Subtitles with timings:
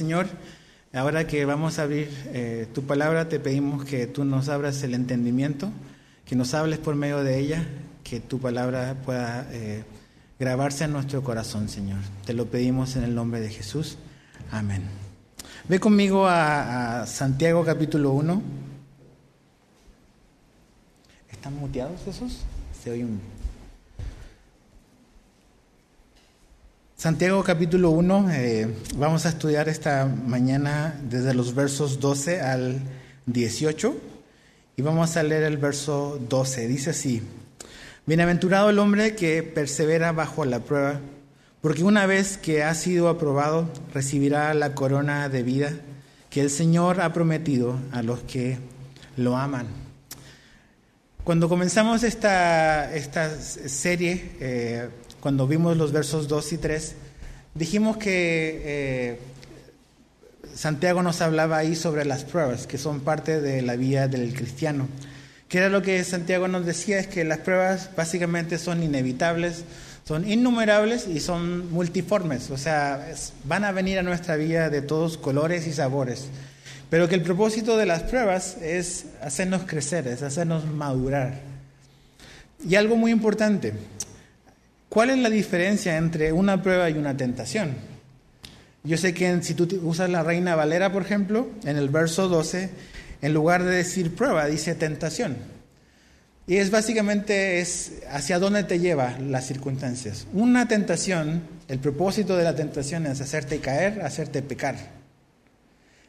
[0.00, 0.28] Señor,
[0.94, 4.94] ahora que vamos a abrir eh, tu palabra, te pedimos que tú nos abras el
[4.94, 5.70] entendimiento,
[6.24, 7.66] que nos hables por medio de ella,
[8.02, 9.84] que tu palabra pueda eh,
[10.38, 11.98] grabarse en nuestro corazón, Señor.
[12.24, 13.98] Te lo pedimos en el nombre de Jesús.
[14.50, 14.84] Amén.
[15.68, 18.42] Ve conmigo a, a Santiago capítulo 1.
[21.30, 22.38] ¿Están muteados esos?
[22.82, 23.20] Se oye un...
[27.00, 32.78] Santiago capítulo 1, eh, vamos a estudiar esta mañana desde los versos 12 al
[33.24, 33.96] 18
[34.76, 36.68] y vamos a leer el verso 12.
[36.68, 37.22] Dice así,
[38.04, 41.00] Bienaventurado el hombre que persevera bajo la prueba,
[41.62, 45.72] porque una vez que ha sido aprobado recibirá la corona de vida
[46.28, 48.58] que el Señor ha prometido a los que
[49.16, 49.68] lo aman.
[51.24, 56.94] Cuando comenzamos esta, esta serie, eh, cuando vimos los versos 2 y 3,
[57.54, 59.18] dijimos que eh,
[60.54, 64.88] Santiago nos hablaba ahí sobre las pruebas, que son parte de la vida del cristiano.
[65.48, 69.64] Que era lo que Santiago nos decía, es que las pruebas básicamente son inevitables,
[70.04, 73.12] son innumerables y son multiformes, o sea,
[73.44, 76.28] van a venir a nuestra vida de todos colores y sabores.
[76.88, 81.40] Pero que el propósito de las pruebas es hacernos crecer, es hacernos madurar.
[82.68, 83.72] Y algo muy importante,
[84.90, 87.76] ¿Cuál es la diferencia entre una prueba y una tentación?
[88.82, 92.70] Yo sé que si tú usas la Reina Valera, por ejemplo, en el verso 12,
[93.22, 95.36] en lugar de decir prueba, dice tentación.
[96.48, 100.26] Y es básicamente es hacia dónde te lleva las circunstancias.
[100.32, 104.74] Una tentación, el propósito de la tentación es hacerte caer, hacerte pecar.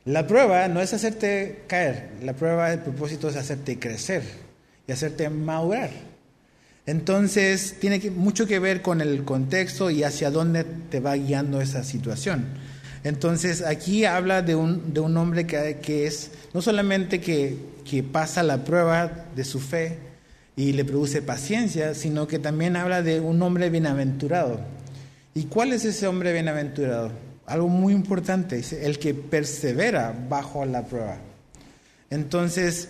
[0.06, 4.24] La prueba no es hacerte caer, la prueba, el propósito es hacerte crecer
[4.88, 6.11] y hacerte madurar.
[6.86, 11.84] Entonces, tiene mucho que ver con el contexto y hacia dónde te va guiando esa
[11.84, 12.46] situación.
[13.04, 17.58] Entonces, aquí habla de un, de un hombre que, que, es no solamente que,
[17.90, 19.98] que pasa la prueba de su fe
[20.56, 24.60] y le produce paciencia, sino que también habla de un hombre bienaventurado.
[25.34, 27.12] ¿Y cuál es ese hombre bienaventurado?
[27.46, 31.18] Algo muy importante, el que persevera bajo la prueba.
[32.10, 32.90] Entonces,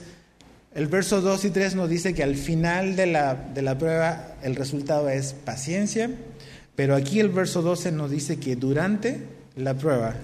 [0.73, 4.35] el verso 2 y 3 nos dice que al final de la, de la prueba
[4.41, 6.09] el resultado es paciencia,
[6.75, 9.19] pero aquí el verso 12 nos dice que durante
[9.55, 10.15] la prueba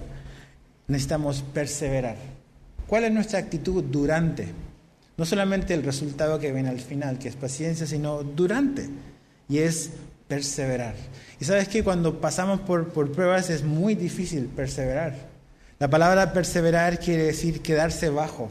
[0.86, 2.16] necesitamos perseverar.
[2.86, 4.48] ¿Cuál es nuestra actitud durante?
[5.18, 8.88] No solamente el resultado que viene al final, que es paciencia, sino durante,
[9.48, 9.90] y es
[10.26, 10.94] perseverar.
[11.38, 15.14] Y sabes que cuando pasamos por, por pruebas es muy difícil perseverar.
[15.78, 18.48] La palabra perseverar quiere decir quedarse bajo,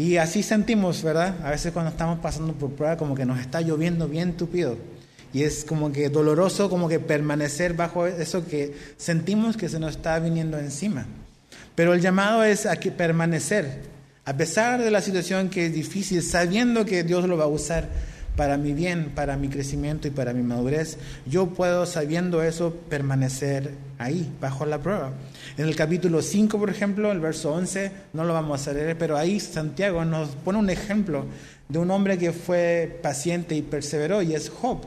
[0.00, 1.34] y así sentimos, ¿verdad?
[1.44, 4.78] A veces cuando estamos pasando por prueba como que nos está lloviendo bien tupido.
[5.34, 9.96] Y es como que doloroso como que permanecer bajo eso que sentimos que se nos
[9.96, 11.04] está viniendo encima.
[11.74, 13.82] Pero el llamado es a que permanecer,
[14.24, 17.86] a pesar de la situación que es difícil, sabiendo que Dios lo va a usar
[18.36, 23.72] para mi bien, para mi crecimiento y para mi madurez, yo puedo, sabiendo eso, permanecer
[23.98, 25.12] ahí, bajo la prueba.
[25.56, 29.16] En el capítulo 5, por ejemplo, el verso 11, no lo vamos a leer, pero
[29.16, 31.26] ahí Santiago nos pone un ejemplo
[31.68, 34.78] de un hombre que fue paciente y perseveró, y es Job.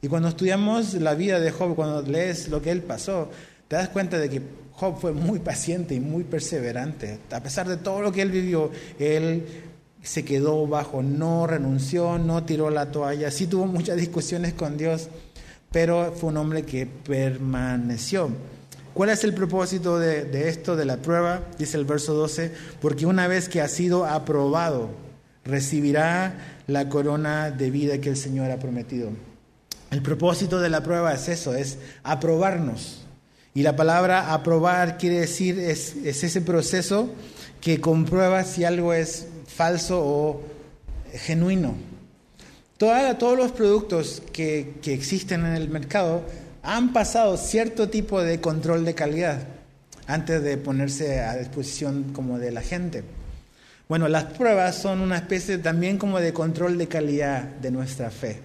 [0.00, 3.30] Y cuando estudiamos la vida de Job, cuando lees lo que él pasó,
[3.66, 7.18] te das cuenta de que Job fue muy paciente y muy perseverante.
[7.32, 9.44] A pesar de todo lo que él vivió, él
[10.02, 15.08] se quedó bajo, no renunció, no tiró la toalla, sí tuvo muchas discusiones con Dios,
[15.70, 18.30] pero fue un hombre que permaneció.
[18.98, 21.42] ¿Cuál es el propósito de, esto, de la prueba?
[21.56, 24.90] Dice el verso 12, porque una vez que ha sido aprobado,
[25.44, 26.34] recibirá
[26.66, 29.10] la corona de vida que el Señor ha prometido.
[29.92, 33.06] El propósito de la prueba es eso, es aprobarnos.
[33.54, 37.08] Y la palabra aprobar quiere decir, es, es ese proceso
[37.60, 39.27] que comprueba si algo es
[39.58, 40.40] falso o
[41.12, 41.74] genuino.
[42.76, 46.22] todos los productos que, existen en el mercado
[46.62, 49.48] han pasado cierto tipo de control de calidad
[50.06, 53.02] antes de ponerse a disposición como de la gente.
[53.88, 58.40] Bueno, las pruebas son una especie también como de control de calidad de nuestra fe.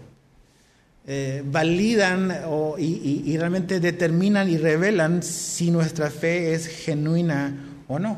[1.06, 2.34] Eh, validan
[2.80, 7.54] y, y, realmente determinan y revelan si nuestra fe es genuina
[7.88, 8.18] o no.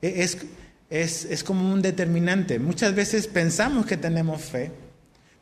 [0.00, 0.22] E,
[1.02, 2.58] es, es, como un determinante.
[2.58, 4.70] Muchas veces pensamos que tenemos fe,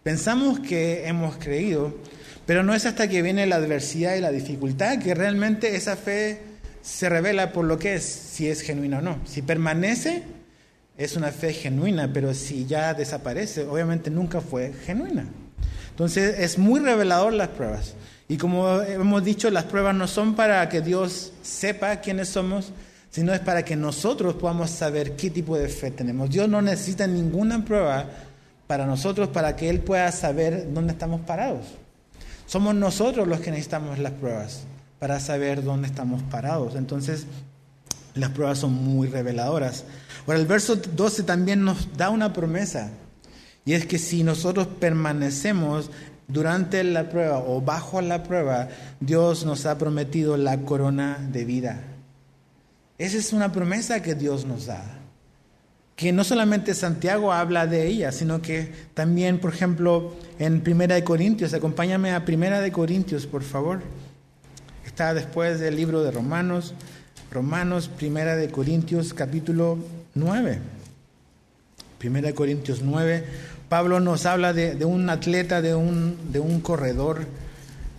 [0.02, 1.94] pensamos que hemos creído,
[2.46, 6.40] pero no es hasta que viene la adversidad y la dificultad que realmente esa fe
[6.80, 9.20] se revela por lo que es, si es genuina o no.
[9.26, 10.22] Si permanece,
[10.96, 15.26] es una fe genuina, pero si ya desaparece, obviamente nunca fue genuina.
[15.90, 17.94] Entonces es muy revelador las pruebas.
[18.26, 22.72] Y como hemos dicho, las pruebas no son para que Dios sepa quiénes somos,
[23.12, 26.30] sino es para que nosotros podamos saber qué tipo de fe tenemos.
[26.30, 28.06] Dios no necesita ninguna prueba
[28.66, 31.66] para nosotros para que Él pueda saber dónde estamos parados.
[32.46, 34.62] Somos nosotros los que necesitamos las pruebas
[34.98, 36.74] para saber dónde estamos parados.
[36.74, 37.26] Entonces,
[38.14, 39.84] las pruebas son muy reveladoras.
[40.26, 42.88] Ahora, el verso 12 también nos da una promesa.
[43.66, 45.90] Y es que si nosotros permanecemos
[46.28, 48.68] durante la prueba o bajo la prueba,
[49.00, 51.91] Dios nos ha prometido la corona de vida.
[53.02, 54.80] Esa es una promesa que Dios nos da.
[55.96, 61.02] Que no solamente Santiago habla de ella, sino que también, por ejemplo, en Primera de
[61.02, 63.80] Corintios, acompáñame a Primera de Corintios, por favor.
[64.86, 66.74] Está después del libro de Romanos,
[67.32, 69.78] Romanos, Primera de Corintios, capítulo
[70.14, 70.60] 9.
[71.98, 73.24] Primera de Corintios 9.
[73.68, 77.26] Pablo nos habla de, un atleta, de un, de un corredor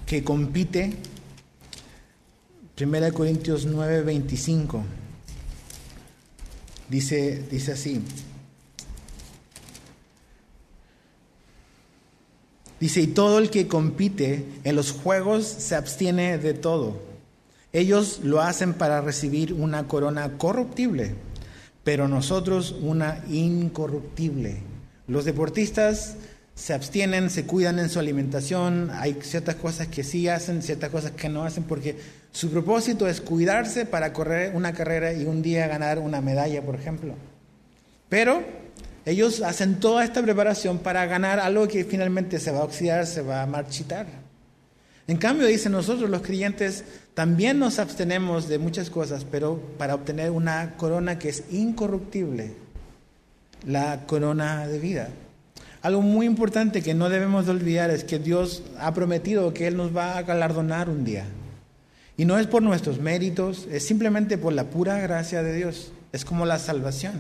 [0.06, 0.96] que compite.
[2.76, 4.84] Primera de Corintios 9, 25.
[6.90, 8.02] Dice, dice así.
[12.80, 17.00] Dice, y todo el que compite en los juegos se abstiene de todo.
[17.74, 21.14] Ellos lo hacen para recibir una corona corruptible,
[21.84, 24.62] pero nosotros una incorruptible.
[25.08, 26.16] Los deportistas
[26.56, 31.12] se abstienen, se cuidan en su alimentación, hay ciertas cosas que sí hacen, ciertas cosas
[31.12, 31.98] que no hacen, porque
[32.34, 36.74] su propósito es cuidarse para correr una carrera y un día ganar una medalla, por
[36.74, 37.14] ejemplo.
[38.10, 38.42] Pero
[39.06, 43.22] ellos hacen toda esta preparación para ganar algo que finalmente se va a oxidar, se
[43.22, 44.08] va a marchitar.
[45.08, 46.84] En cambio, dice nosotros los creyentes
[47.14, 52.56] también nos abstenemos de muchas cosas, pero para obtener una corona que es incorruptible
[53.68, 55.10] la corona de vida.
[55.84, 59.78] Algo muy importante que no debemos de olvidar es que Dios ha prometido que Él
[59.78, 61.26] nos va a galardonar un día.
[62.18, 65.92] Y no es por nuestros méritos, es simplemente por la pura gracia de Dios.
[66.12, 67.14] Es como la salvación.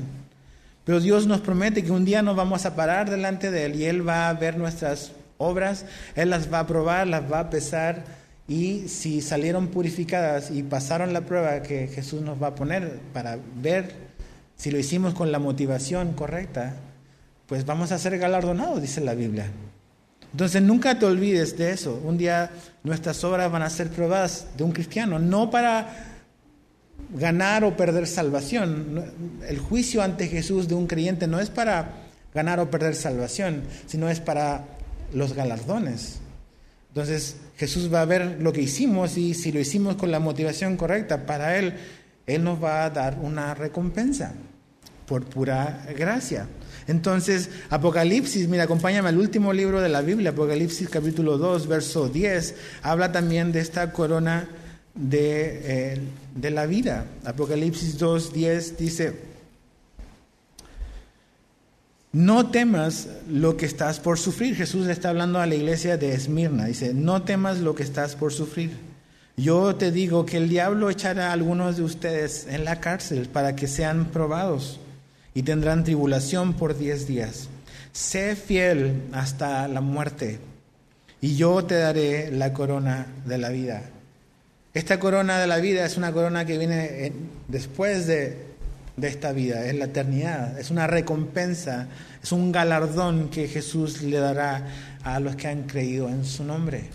[0.85, 3.85] Pero Dios nos promete que un día nos vamos a parar delante de Él y
[3.85, 5.85] Él va a ver nuestras obras,
[6.15, 8.03] Él las va a probar, las va a pesar
[8.47, 13.39] y si salieron purificadas y pasaron la prueba que Jesús nos va a poner para
[13.61, 13.95] ver
[14.57, 16.75] si lo hicimos con la motivación correcta,
[17.47, 19.47] pues vamos a ser galardonados, dice la Biblia.
[20.31, 22.01] Entonces nunca te olvides de eso.
[22.03, 22.51] Un día
[22.83, 26.13] nuestras obras van a ser probadas de un cristiano, no para
[27.15, 29.39] ganar o perder salvación.
[29.47, 31.93] El juicio ante Jesús de un creyente no es para
[32.33, 34.65] ganar o perder salvación, sino es para
[35.13, 36.19] los galardones.
[36.89, 40.77] Entonces Jesús va a ver lo que hicimos y si lo hicimos con la motivación
[40.77, 41.75] correcta, para Él,
[42.27, 44.33] Él nos va a dar una recompensa
[45.05, 46.47] por pura gracia.
[46.87, 52.55] Entonces, Apocalipsis, mira, acompáñame al último libro de la Biblia, Apocalipsis capítulo 2, verso 10,
[52.81, 54.47] habla también de esta corona
[54.95, 56.01] de, eh,
[56.35, 57.05] de la vida.
[57.25, 59.33] Apocalipsis 2, 10 dice,
[62.11, 64.55] no temas lo que estás por sufrir.
[64.55, 68.33] Jesús está hablando a la iglesia de Esmirna, dice, no temas lo que estás por
[68.33, 68.71] sufrir.
[69.35, 73.55] Yo te digo que el diablo echará a algunos de ustedes en la cárcel para
[73.55, 74.79] que sean probados
[75.33, 77.49] y tendrán tribulación por diez días.
[77.91, 80.39] Sé fiel hasta la muerte
[81.21, 83.83] y yo te daré la corona de la vida.
[84.73, 87.13] Esta corona de la vida es una corona que viene
[87.47, 88.53] después de,
[88.97, 91.87] de esta vida, es la eternidad, es una recompensa,
[92.21, 94.67] es un galardón que Jesús le dará
[95.03, 96.89] a los que han creído en su nombre.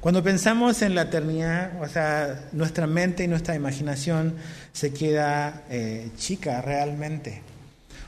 [0.00, 4.34] Cuando pensamos en la eternidad, o sea, nuestra mente y nuestra imaginación
[4.72, 7.42] se queda eh, chica realmente.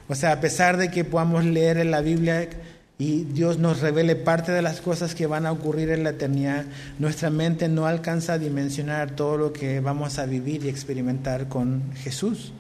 [0.09, 2.49] O sea, a pesar de que podamos leer en la Biblia
[2.99, 6.64] y Dios nos revele parte de las cosas que van a ocurrir en la eternidad,
[6.99, 11.92] nuestra mente no alcanza a dimensionar todo lo que vamos a vivir y experimentar con
[11.97, 12.52] Jesús.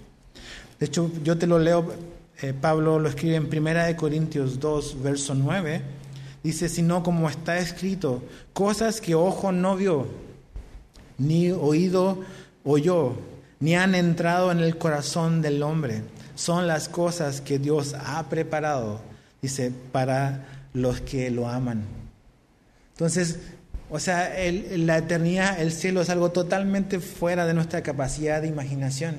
[0.80, 1.94] De hecho, yo te lo leo,
[2.40, 6.02] eh, Pablo lo escribe en 1 Corintios 2, verso 9
[6.42, 10.08] Dice, sino como está escrito, cosas que ojo no vio,
[11.16, 12.18] ni oído
[12.64, 13.12] oyó,
[13.62, 16.02] ni han entrado en el corazón del hombre.
[16.34, 19.00] Son las cosas que Dios ha preparado,
[19.40, 21.84] dice, para los que lo aman.
[22.94, 23.38] Entonces,
[23.88, 24.34] o sea,
[24.76, 29.14] la eternidad, el cielo es algo totalmente fuera de nuestra capacidad de imaginación.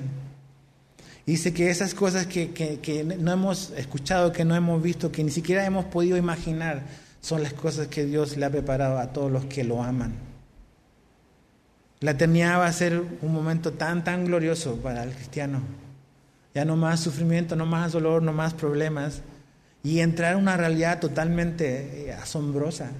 [1.24, 5.30] Dice que esas cosas que, que no hemos escuchado, que no hemos visto, que ni
[5.30, 6.82] siquiera hemos podido imaginar,
[7.22, 10.33] son las cosas que Dios le ha preparado a todos los que lo aman.
[12.04, 15.62] La eternidad va a ser un momento tan, tan glorioso para el cristiano.
[16.54, 19.22] Ya no más sufrimiento, no más dolor, no más problemas.
[19.82, 22.90] y entrar en una realidad totalmente eh, asombrosa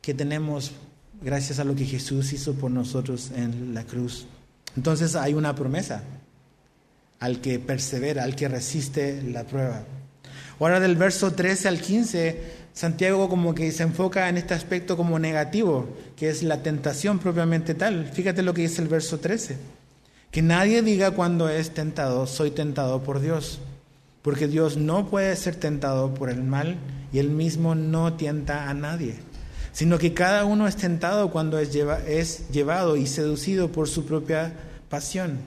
[0.00, 0.72] que tenemos
[1.20, 4.26] gracias a lo que Jesús hizo por nosotros en la cruz.
[4.74, 6.02] Entonces hay una promesa
[7.20, 9.84] al que persevera, al que resiste la prueba.
[10.60, 12.40] Ahora del verso 13 al 15,
[12.74, 17.74] Santiago como que se enfoca en este aspecto como negativo, que es la tentación propiamente
[17.74, 18.10] tal.
[18.12, 19.56] Fíjate lo que dice el verso 13.
[20.30, 23.60] Que nadie diga cuando es tentado, soy tentado por Dios
[24.24, 26.78] porque Dios no puede ser tentado por el mal
[27.12, 29.16] y él mismo no tienta a nadie,
[29.72, 34.54] sino que cada uno es tentado cuando es, llevado y seducido por su propia
[34.88, 35.40] pasión.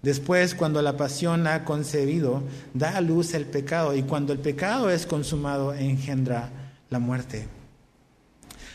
[0.00, 2.42] Después, cuando la pasión ha concebido,
[2.72, 6.48] da a luz el pecado y cuando el pecado es consumado, engendra
[6.90, 7.46] la muerte.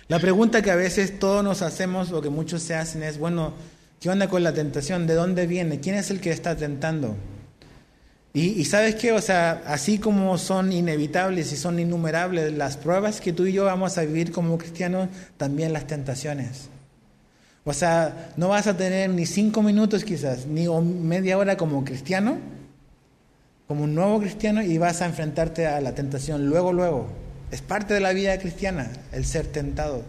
[0.07, 3.53] La pregunta que a veces todos nos hacemos o que muchos se hacen es, bueno,
[3.99, 5.07] ¿qué onda con la tentación?
[5.07, 5.79] ¿De dónde viene?
[5.79, 7.15] ¿Quién es el que está tentando?
[8.33, 13.33] Y, sabes qué, o sea, así como son inevitables y son innumerables las pruebas que
[13.33, 16.69] tú y yo vamos a vivir como cristianos, también las tentaciones.
[17.65, 22.37] O sea, no vas a tener ni cinco minutos quizás, ni media hora como cristiano,
[23.67, 27.07] como un nuevo cristiano, y vas a enfrentarte a la tentación luego, luego.
[27.51, 30.03] Es parte de la vida cristiana el ser tentado.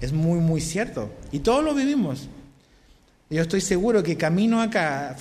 [0.00, 1.10] Es muy, muy cierto.
[1.32, 2.28] Y todos lo vivimos.
[3.28, 5.16] Yo estoy seguro que camino acá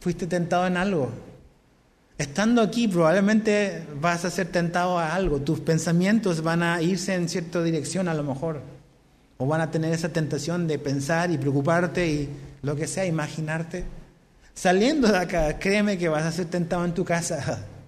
[0.00, 1.10] fuiste tentado en algo.
[2.18, 5.40] Estando aquí probablemente vas a ser tentado a algo.
[5.40, 8.62] Tus pensamientos van a irse en cierta dirección a lo mejor.
[9.38, 12.28] O van a tener esa tentación de pensar y preocuparte y
[12.62, 13.84] lo que sea, imaginarte.
[14.54, 17.64] Saliendo de acá, créeme que vas a ser tentado en tu casa.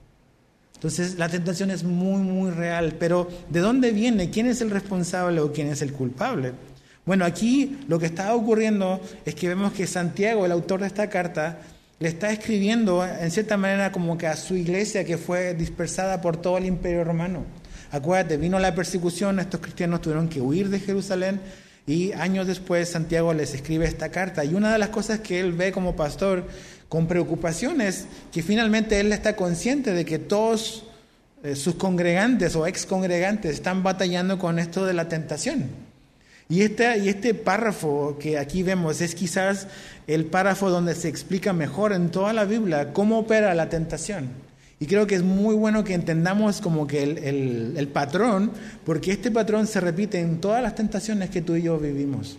[0.82, 2.96] Entonces la tentación es muy, muy real.
[2.98, 4.30] Pero ¿de dónde viene?
[4.30, 6.54] ¿Quién es el responsable o quién es el culpable?
[7.06, 11.08] Bueno, aquí lo que está ocurriendo es que vemos que Santiago, el autor de esta
[11.08, 11.60] carta,
[12.00, 16.36] le está escribiendo en cierta manera como que a su iglesia que fue dispersada por
[16.36, 17.44] todo el imperio romano.
[17.92, 21.40] Acuérdate, vino la persecución, estos cristianos tuvieron que huir de Jerusalén
[21.86, 24.44] y años después Santiago les escribe esta carta.
[24.44, 26.48] Y una de las cosas que él ve como pastor
[26.92, 30.84] con preocupación es que finalmente él está consciente de que todos
[31.42, 35.70] eh, sus congregantes o ex congregantes están batallando con esto de la tentación.
[36.50, 39.68] Y este, y este párrafo que aquí vemos es quizás
[40.06, 44.28] el párrafo donde se explica mejor en toda la Biblia cómo opera la tentación.
[44.78, 48.52] Y creo que es muy bueno que entendamos como que el, el, patrón,
[48.84, 52.36] porque este patrón se repite en todas las tentaciones que tú y yo vivimos.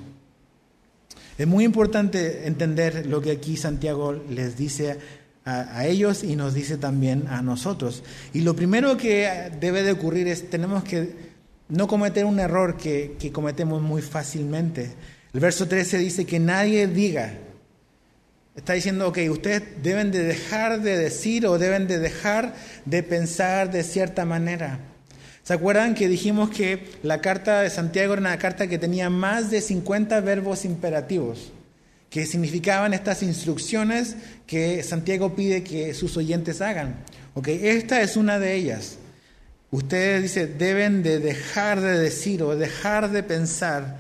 [1.38, 4.98] Es muy importante entender lo que aquí Santiago les dice
[5.46, 8.04] a, ellos y nos dice también a nosotros.
[8.34, 11.34] Y lo primero que debe de ocurrir es tenemos que
[11.70, 14.92] no cometer un error que, que cometemos muy fácilmente.
[15.34, 17.34] El verso 13 dice que nadie diga,
[18.56, 22.54] Está diciendo, ok, ustedes deben de dejar de decir o deben de dejar
[22.86, 24.80] de pensar de cierta manera.
[25.44, 29.52] ¿Se acuerdan que dijimos que la carta de Santiago era una carta que tenía más
[29.52, 31.52] de 50 verbos imperativos,
[32.10, 34.16] que significaban estas instrucciones
[34.48, 36.96] que Santiago pide que sus oyentes hagan?
[37.34, 38.98] Ok, esta es una de ellas.
[39.70, 43.98] Ustedes, dice, deben de dejar de decir o dejar de pensar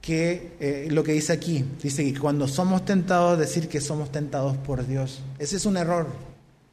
[0.00, 4.56] que eh, lo que dice aquí, dice que cuando somos tentados, decir que somos tentados
[4.58, 5.20] por Dios.
[5.38, 6.06] Ese es un error,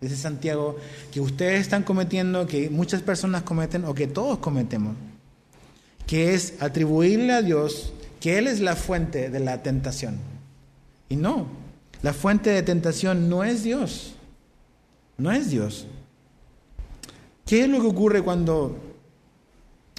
[0.01, 0.77] dice Santiago,
[1.11, 4.95] que ustedes están cometiendo, que muchas personas cometen o que todos cometemos,
[6.05, 10.17] que es atribuirle a Dios que Él es la fuente de la tentación.
[11.09, 11.47] Y no,
[12.01, 14.13] la fuente de tentación no es Dios,
[15.17, 15.87] no es Dios.
[17.45, 18.77] ¿Qué es lo que ocurre cuando,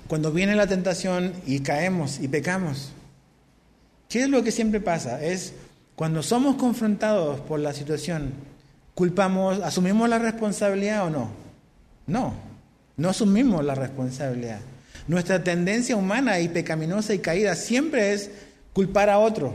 [0.06, 2.90] cuando viene la tentación y caemos y pecamos?
[4.08, 5.24] ¿Qué es lo que siempre pasa?
[5.24, 5.54] Es
[5.96, 8.32] cuando somos confrontados por la situación,
[8.98, 11.30] culpamos, asumimos la responsabilidad o no?
[12.08, 12.34] No,
[12.96, 14.58] no asumimos la responsabilidad.
[15.06, 18.28] Nuestra tendencia humana y pecaminosa y caída siempre es
[18.72, 19.54] culpar a otro,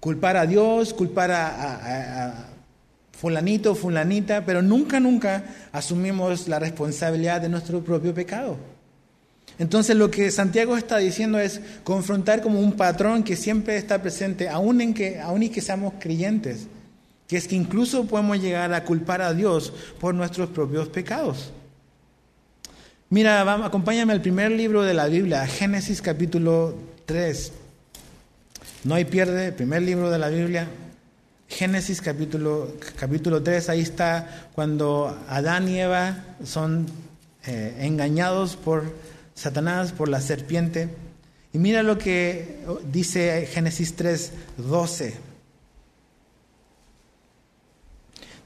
[0.00, 2.46] culpar a Dios, culpar a,
[3.12, 8.56] fulanito, fulanita, pero nunca, nunca asumimos la responsabilidad de nuestro propio pecado.
[9.58, 14.48] Entonces lo que Santiago está diciendo es confrontar como un patrón que siempre está presente,
[14.48, 16.68] aun, en que, y que seamos creyentes,
[17.34, 21.50] que es que incluso podemos llegar a culpar a Dios por nuestros propios pecados.
[23.10, 26.76] Mira, acompáñame al primer libro de la Biblia, Génesis capítulo
[27.06, 27.50] 3.
[28.84, 30.68] No hay pierde, primer libro de la Biblia,
[31.48, 36.86] Génesis capítulo, capítulo 3, ahí está cuando Adán y Eva son
[37.48, 38.84] eh, engañados por
[39.34, 40.88] Satanás, por la serpiente.
[41.52, 42.60] Y mira lo que
[42.92, 45.23] dice Génesis 3, 12.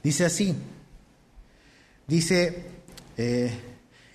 [0.03, 0.55] Dice así,
[2.07, 2.79] dice,
[3.21, 3.51] Eh,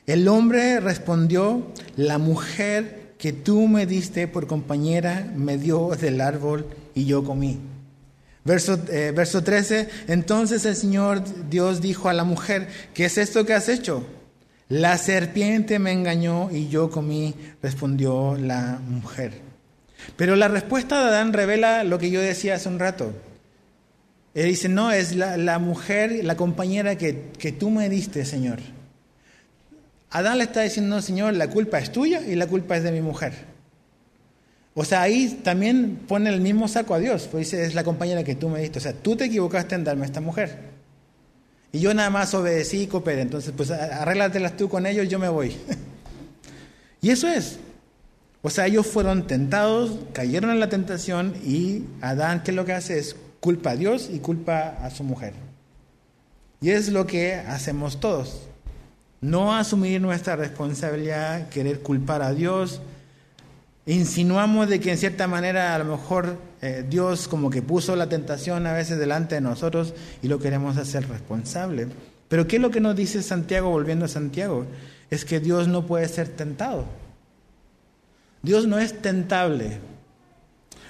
[0.07, 6.67] el hombre respondió, la mujer que tú me diste por compañera me dio del árbol
[6.95, 7.61] y yo comí.
[8.47, 13.45] Verso, eh, verso 13, entonces el Señor Dios dijo a la mujer, ¿qué es esto
[13.45, 14.07] que has hecho?
[14.71, 19.43] La serpiente me engañó y yo comí, respondió la mujer.
[20.17, 23.12] Pero la respuesta de Adán revela lo que yo decía hace un rato.
[24.35, 28.59] Él dice, no, es la, mujer, la compañera que, que tú me diste, Señor.
[30.11, 33.00] Adán le está diciendo, Señor, la culpa es tuya y la culpa es de mi
[33.00, 33.33] mujer.
[34.75, 38.25] O sea, ahí también pone el mismo saco a Dios, pues dice, es la compañera
[38.25, 38.79] que tú me diste.
[38.79, 40.59] O sea, tú te equivocaste en darme a esta mujer.
[41.71, 43.23] Y yo nada más obedecí y cooperé.
[43.23, 45.57] Entonces, pues arréglatelas tú con ellos, yo me voy.
[47.00, 47.59] y eso es.
[48.43, 52.73] O sea, ellos fueron tentados, cayeron en la tentación y Adán, ¿qué es lo que
[52.73, 52.99] hace?
[52.99, 55.35] Es culpa a Dios y culpa a su mujer.
[56.63, 58.41] Y es lo que hacemos todos.
[59.21, 62.81] No asumir nuestra responsabilidad, querer culpar a Dios,
[63.87, 68.09] Insinuamos de que en cierta manera a lo mejor eh, Dios como que puso la
[68.09, 71.89] tentación a veces delante de nosotros y lo queremos hacer responsable.
[72.29, 74.65] Pero ¿qué es lo que nos dice Santiago volviendo a Santiago?
[75.11, 76.87] Es que Dios no puede ser tentado.
[78.41, 79.81] Dios no es tentable.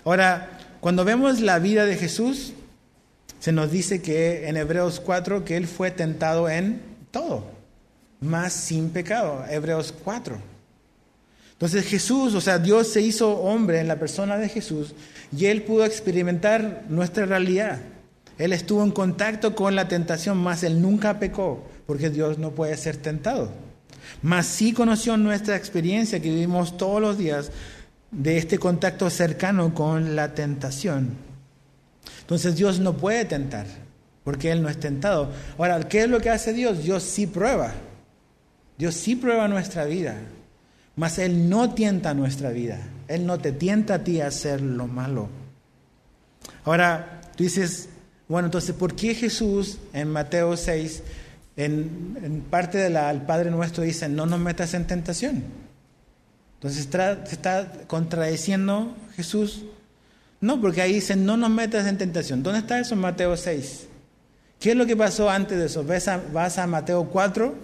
[0.05, 0.54] Ahora,
[0.85, 2.53] cuando vemos la vida de Jesús,
[3.41, 7.47] se nos dice que en Hebreos 4 que Él fue tentado en todo,
[8.21, 9.47] más sin pecado.
[9.49, 10.37] Hebreos 4.
[11.53, 14.95] Entonces Jesús, o sea, Dios se hizo hombre en la persona de Jesús
[15.35, 17.81] y Él pudo experimentar nuestra realidad.
[18.37, 22.77] Él estuvo en contacto con la tentación, más Él nunca pecó, porque Dios no puede
[22.77, 23.49] ser tentado.
[24.21, 27.51] Mas sí conoció nuestra experiencia que vivimos todos los días
[28.15, 31.11] de este contacto cercano con la tentación.
[32.21, 33.67] Entonces Dios no puede tentar,
[34.23, 35.31] porque Él no es tentado.
[35.59, 36.83] Ahora, ¿qué es lo que hace Dios?
[36.83, 37.73] Dios sí prueba.
[38.79, 40.17] Dios sí prueba nuestra vida.
[40.97, 42.79] Mas Él no tienta nuestra vida.
[43.09, 45.29] Él no te tienta a ti a hacer lo malo.
[46.65, 47.89] Ahora, tú dices,
[48.29, 51.03] bueno, entonces, ¿por qué Jesús en Mateo 6,
[51.57, 55.64] en, parte del Padre Nuestro, dice, no nos metas en tentación?
[56.55, 59.65] Entonces, ¿se está contradiciendo Jesús?
[60.41, 62.43] No, porque ahí dice, no nos metas en tentación.
[62.43, 63.87] ¿Dónde está eso en Mateo 6?
[64.61, 65.85] ¿Qué es lo que pasó antes de eso?
[65.85, 67.55] vas a Mateo 4,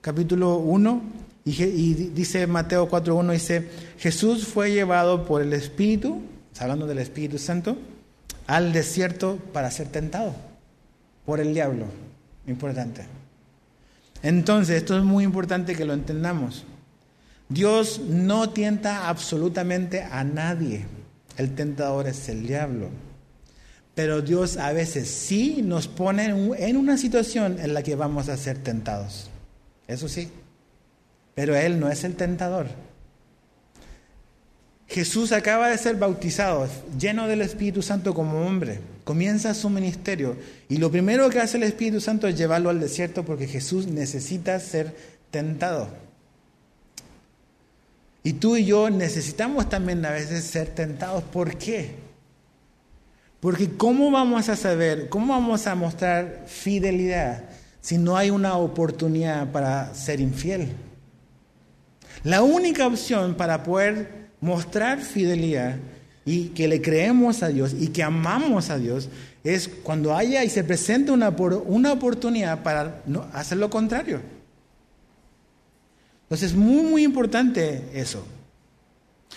[0.00, 1.02] capítulo 1,
[1.44, 6.22] y, dice Mateo 4.1, dice, Jesús fue llevado por el Espíritu,
[6.58, 7.76] hablando del Espíritu Santo,
[8.46, 10.34] al desierto para ser tentado
[11.26, 11.86] por el diablo.
[12.46, 13.04] Importante.
[14.22, 16.64] Entonces, esto es muy importante que lo entendamos.
[17.48, 20.86] Dios no tienta absolutamente a nadie.
[21.36, 22.88] El tentador es el diablo.
[23.94, 28.36] Pero Dios a veces sí nos pone en una situación en la que vamos a
[28.36, 29.30] ser tentados.
[29.86, 30.30] Eso sí.
[31.34, 32.66] Pero Él no es el tentador.
[34.86, 38.80] Jesús acaba de ser bautizado, lleno del Espíritu Santo como hombre.
[39.04, 40.36] Comienza su ministerio
[40.68, 44.58] y lo primero que hace el Espíritu Santo es llevarlo al desierto porque Jesús necesita
[44.60, 44.94] ser
[45.30, 45.88] tentado.
[48.26, 51.22] Y tú y yo necesitamos también a veces ser tentados.
[51.24, 51.90] ¿Por qué?
[53.38, 57.44] Porque ¿cómo vamos a saber, cómo vamos a mostrar fidelidad
[57.82, 60.72] si no hay una oportunidad para ser infiel?
[62.22, 65.76] La única opción para poder mostrar fidelidad
[66.24, 69.10] y que le creemos a Dios y que amamos a Dios
[69.44, 73.02] es cuando haya y se presente una, una oportunidad para
[73.34, 74.20] hacer lo contrario.
[76.34, 78.24] Entonces es muy, muy importante eso.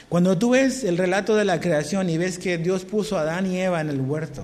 [0.10, 3.46] Cuando tú ves el relato de la creación y ves que Dios puso a Adán
[3.46, 4.44] y Eva en el huerto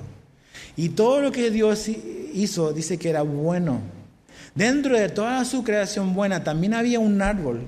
[0.77, 3.79] y todo lo que Dios hizo dice que era bueno.
[4.53, 7.61] Dentro de toda su creación buena también había un árbol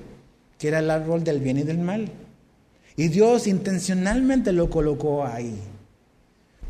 [0.56, 2.08] que era el árbol del bien y del mal.
[2.94, 5.58] Y Dios intencionalmente lo colocó ahí.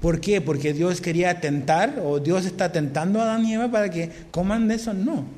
[0.00, 0.40] ¿Por qué?
[0.40, 4.68] Porque Dios quería tentar o Dios está tentando a Adán y Eva para que coman
[4.68, 4.94] de eso.
[4.94, 5.35] No.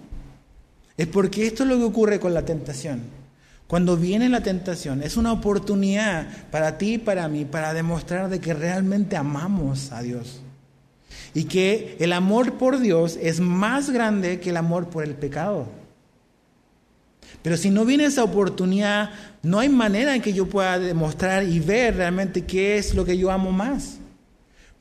[0.98, 3.02] Es porque esto es lo que ocurre con la tentación.
[3.68, 8.40] Cuando viene la tentación, es una oportunidad para ti y para mí para demostrar de
[8.40, 10.40] que realmente amamos a Dios.
[11.34, 15.68] Y que el amor por Dios es más grande que el amor por el pecado.
[17.42, 19.10] Pero si no viene esa oportunidad,
[19.42, 23.16] no hay manera en que yo pueda demostrar y ver realmente qué es lo que
[23.16, 23.97] yo amo más.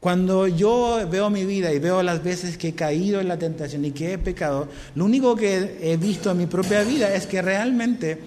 [0.07, 3.83] Cuando yo veo mi vida y veo las veces que he caído en la tentación
[3.83, 7.41] y que he pecado, lo único que he visto en mi propia vida es que
[7.41, 8.17] realmente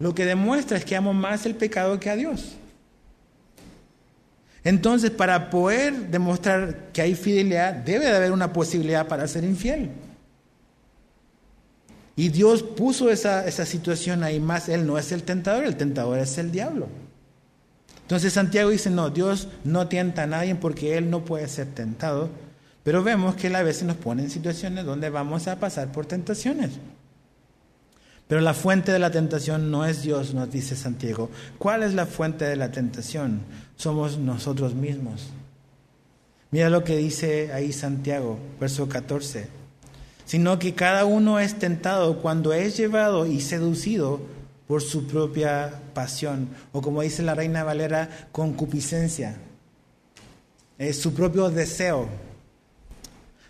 [0.00, 2.56] lo que demuestra es que amo más el pecado que a Dios.
[4.64, 9.90] Entonces, para poder demostrar que hay fidelidad, debe de haber una posibilidad para ser infiel.
[12.16, 14.68] Y Dios puso esa, esa situación ahí más.
[14.68, 16.88] Él no es el tentador, el tentador es el diablo.
[18.12, 22.28] Entonces Santiago dice, no, Dios no tienta a nadie porque Él no puede ser tentado.
[22.82, 26.04] Pero vemos que Él a veces nos pone en situaciones donde vamos a pasar por
[26.04, 26.72] tentaciones.
[28.28, 31.30] Pero la fuente de la tentación no es Dios, nos dice Santiago.
[31.56, 33.40] ¿Cuál es la fuente de la tentación?
[33.76, 35.30] Somos nosotros mismos.
[36.50, 39.48] Mira lo que dice ahí Santiago, verso 14.
[40.26, 44.20] Sino que cada uno es tentado cuando es llevado y seducido
[44.72, 49.36] por su propia pasión, o como dice la reina Valera, concupiscencia.
[50.78, 52.08] Es su propio deseo.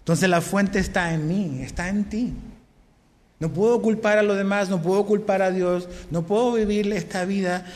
[0.01, 2.35] Entonces la fuente está en mí, está en ti.
[3.39, 7.25] No puedo culpar a los demás, no puedo culpar a Dios, no puedo vivir esta
[7.25, 7.67] vida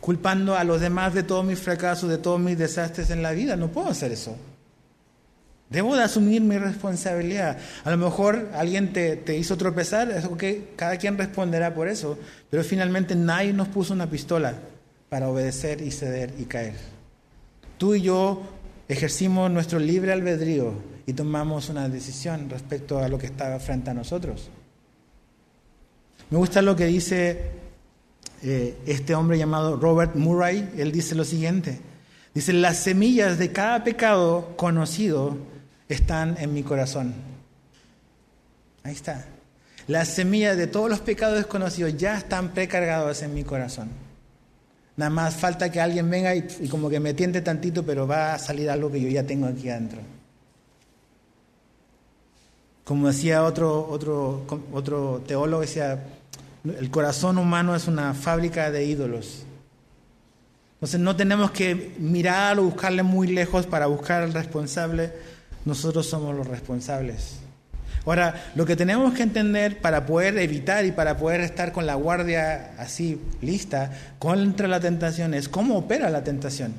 [0.00, 3.54] culpando a los demás de todos mis fracasos, de todos mis desastres en la vida.
[3.54, 4.36] No puedo hacer eso.
[5.68, 7.58] Debo de asumir mi responsabilidad.
[7.84, 12.18] A lo mejor alguien te, hizo tropezar, es que cada quien responderá por eso,
[12.50, 14.54] pero finalmente nadie nos puso una pistola
[15.08, 16.74] para obedecer y ceder y caer.
[17.78, 18.42] Tú y yo
[18.88, 20.72] ejercimos nuestro libre albedrío
[21.04, 24.50] y tomamos una decisión respecto a lo que está frente a nosotros.
[26.30, 27.50] Me gusta lo que dice
[28.42, 30.70] eh, este hombre llamado Robert Murray.
[30.76, 31.80] Él dice lo siguiente.
[32.34, 35.38] Dice, las semillas de cada pecado conocido
[35.88, 37.14] están en mi corazón.
[38.82, 39.26] Ahí está.
[39.88, 43.88] Las semillas de todos los pecados desconocidos ya están precargadas en mi corazón.
[44.96, 48.34] Nada más falta que alguien venga y, y, como que me tiente tantito, pero va
[48.34, 50.00] a salir algo que yo ya tengo aquí adentro.
[52.84, 56.04] Como decía otro, otro, otro teólogo, decía,
[56.64, 59.44] el corazón humano es una fábrica de ídolos.
[60.74, 65.12] Entonces no tenemos que mirar o buscarle muy lejos para buscar al responsable,
[65.66, 67.40] nosotros somos los responsables.
[68.06, 71.96] Ahora, lo que tenemos que entender para poder evitar y para poder estar con la
[71.96, 76.72] guardia así lista contra la tentación es cómo opera la tentación.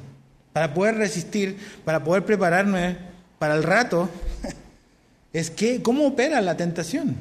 [0.54, 2.96] Para poder resistir, para poder prepararme
[3.40, 4.10] para el rato,
[5.34, 7.16] es que cómo opera la tentación.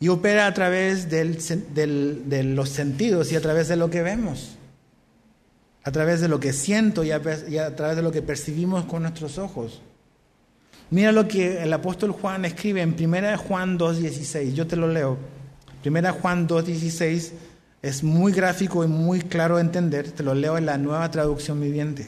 [0.00, 4.56] Y opera a través de los sentidos y a través de lo que vemos,
[5.82, 9.38] a través de lo que siento y a través de lo que percibimos con nuestros
[9.38, 9.82] ojos.
[10.94, 14.54] Mira lo que el apóstol Juan escribe en 1 Juan 2.16.
[14.54, 15.18] Yo te lo leo.
[15.84, 17.32] 1 Juan 2.16
[17.82, 20.12] es muy gráfico y muy claro de entender.
[20.12, 22.06] Te lo leo en la nueva traducción viviente.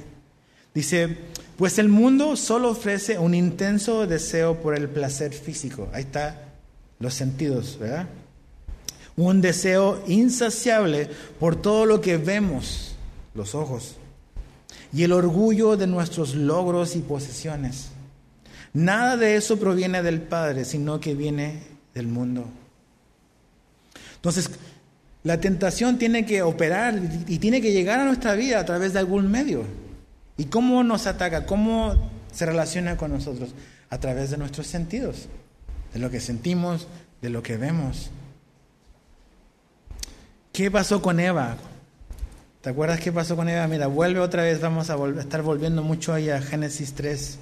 [0.73, 1.19] Dice,
[1.57, 5.89] pues el mundo solo ofrece un intenso deseo por el placer físico.
[5.93, 6.53] Ahí está
[7.01, 8.07] los sentidos, ¿verdad?
[9.17, 12.95] Un deseo insaciable por todo lo que vemos,
[13.35, 13.97] los ojos.
[14.93, 17.96] Y el orgullo de nuestros logros y posesiones
[18.77, 21.63] Nada de eso proviene del Padre, sino que viene
[21.95, 22.45] del mundo.
[24.17, 24.51] Entonces,
[25.23, 28.99] la tentación tiene que operar y tiene que llegar a nuestra vida a través de
[28.99, 29.63] algún medio.
[30.37, 31.47] ¿Y cómo nos ataca?
[31.47, 33.55] ¿Cómo se relaciona con nosotros?
[33.89, 35.31] A través de nuestros sentidos,
[35.95, 36.87] de lo que sentimos,
[37.23, 38.11] de lo que vemos.
[40.53, 41.57] ¿Qué pasó con Eva?
[42.61, 43.67] ¿Te acuerdas qué pasó con Eva?
[43.69, 47.39] Mira, vuelve otra vez, vamos a estar volviendo mucho ahí a Génesis 3.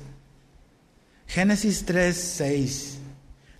[1.27, 2.99] Génesis 3, 6.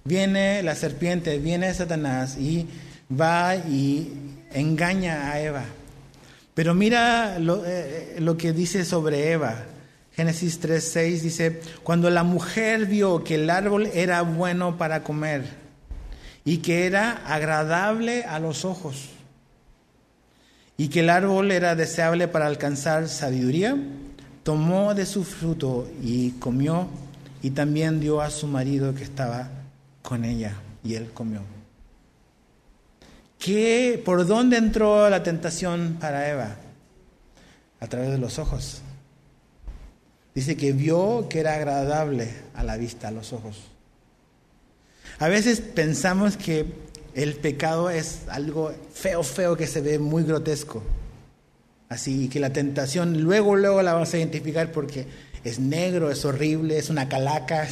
[0.05, 2.67] Viene la serpiente, viene Satanás y
[3.11, 4.13] va y
[4.53, 5.65] engaña a Eva.
[6.55, 9.65] Pero mira lo, eh, lo que dice sobre Eva.
[10.15, 15.43] Génesis 3, 6 dice, cuando la mujer vio que el árbol era bueno para comer
[16.45, 19.09] y que era agradable a los ojos
[20.77, 23.77] y que el árbol era deseable para alcanzar sabiduría,
[24.45, 26.89] tomó de su fruto y comió
[27.45, 29.51] y también dio a su marido que estaba
[30.01, 31.43] con ella y él comió.
[33.39, 36.57] ¿Qué, ¿Por dónde entró la tentación para Eva?
[37.81, 38.81] A través de los ojos.
[40.35, 43.61] Dice que vio que era agradable a la vista, a los ojos.
[45.19, 46.65] A veces pensamos que
[47.13, 50.83] el pecado es algo feo, feo que se ve muy grotesco.
[51.91, 56.79] Así que la tentación luego, luego la vamos a identificar porque es negro, es horrible,
[56.79, 57.69] es una calaca.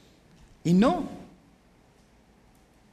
[0.64, 1.08] y no.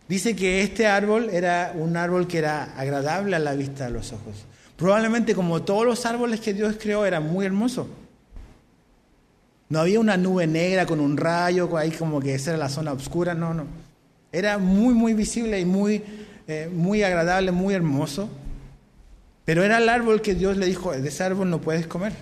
[0.08, 4.12] Dice que este árbol era un árbol que era agradable a la vista de los
[4.14, 4.46] ojos.
[4.76, 7.88] Probablemente como todos los árboles que Dios creó era muy hermoso.
[9.70, 12.94] No había una nube negra con un rayo, ahí como que esa era la zona
[12.94, 13.66] oscura, no, no.
[14.32, 16.04] Era muy, muy visible y muy,
[16.48, 18.30] eh, muy agradable, muy hermoso.
[19.44, 22.14] Pero era el árbol que Dios le dijo, de ese árbol no puedes comer.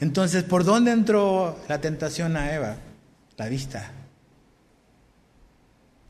[0.00, 2.76] Entonces, ¿por dónde entró la tentación a Eva?
[3.36, 3.92] La vista.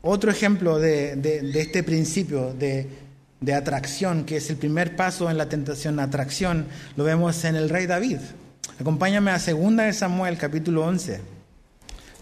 [0.01, 2.87] otro ejemplo de, este principio de,
[3.41, 7.69] de atracción, que es el primer paso en la tentación, atracción, lo vemos en el
[7.69, 8.19] rey David.
[8.79, 11.19] Acompáñame a 2 de Samuel capítulo 11.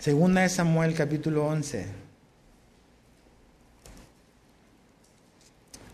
[0.05, 1.85] 2 de Samuel capítulo 11.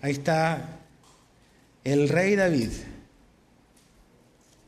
[0.01, 0.79] Ahí está
[1.83, 2.69] el rey David.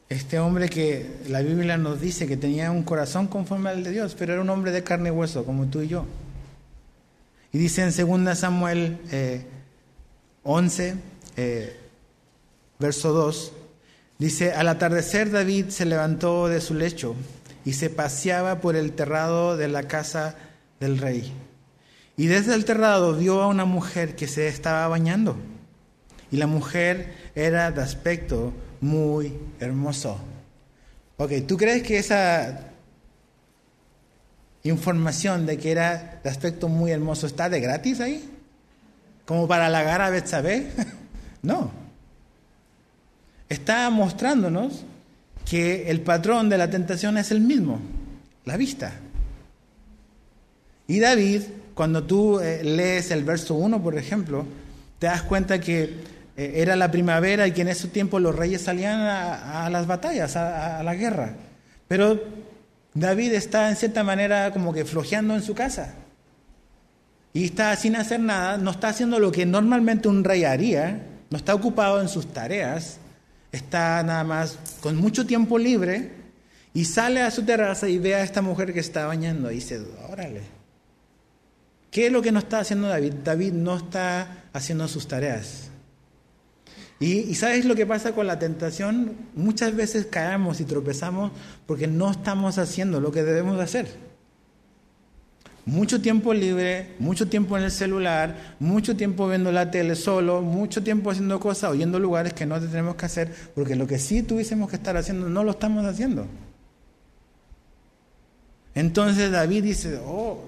[0.08, 4.16] Este hombre que la Biblia nos dice que tenía un corazón conforme al de Dios,
[4.18, 6.06] pero era un hombre de carne y hueso, como tú y yo.
[7.52, 9.46] Y dice en 2 Samuel eh,
[10.44, 10.96] 11,
[11.38, 11.80] eh,
[12.78, 13.52] verso 2,
[14.20, 17.16] dice, al atardecer David se levantó de su lecho
[17.64, 20.36] y se paseaba por el terrado de la casa
[20.80, 21.34] del rey.
[22.16, 25.36] Y desde el terrado vio a una mujer que se estaba bañando.
[26.32, 28.54] Y la mujer era de aspecto
[28.86, 30.18] muy hermoso.
[31.18, 32.72] Ok, ¿tú crees que esa
[34.64, 38.32] información de que era de aspecto muy hermoso está de gratis ahí?
[39.26, 40.68] como para halagar a Betsabé.
[41.42, 41.72] no.
[43.50, 44.84] Está mostrándonos
[45.50, 47.80] que el patrón de la tentación es el mismo,
[48.46, 48.94] la vista.
[50.88, 51.42] Y David,
[51.74, 54.46] cuando tú eh, lees el verso 1, por ejemplo,
[55.00, 58.62] te das cuenta que eh, era la primavera y que en ese tiempo los reyes
[58.62, 61.34] salían a, las batallas, a, a, la guerra.
[61.88, 62.22] Pero
[62.94, 65.96] David está en cierta manera como que flojeando en su casa
[67.36, 71.38] y está sin hacer nada, no está haciendo lo que normalmente un rey haría, no
[71.38, 72.98] está ocupado en sus tareas,
[73.52, 76.12] está nada más con mucho tiempo libre
[76.74, 79.82] y sale a su terraza y ve a esta mujer que está bañando y dice,
[80.10, 80.44] órale,
[81.92, 83.14] ¿qué es lo que no está haciendo David?
[83.26, 85.70] David no está haciendo sus tareas.
[87.00, 89.16] Y, sabes lo que pasa con la tentación?
[89.36, 91.32] Muchas veces caemos y tropezamos
[91.66, 93.88] porque no estamos haciendo lo que debemos hacer
[95.66, 100.84] mucho tiempo libre, mucho tiempo en el celular, mucho tiempo viendo la tele solo, mucho
[100.84, 104.70] tiempo haciendo cosas, oyendo lugares que no tenemos que hacer, porque lo que sí tuviésemos
[104.70, 106.28] que estar haciendo no lo estamos haciendo.
[108.76, 110.44] Entonces David dice, oh,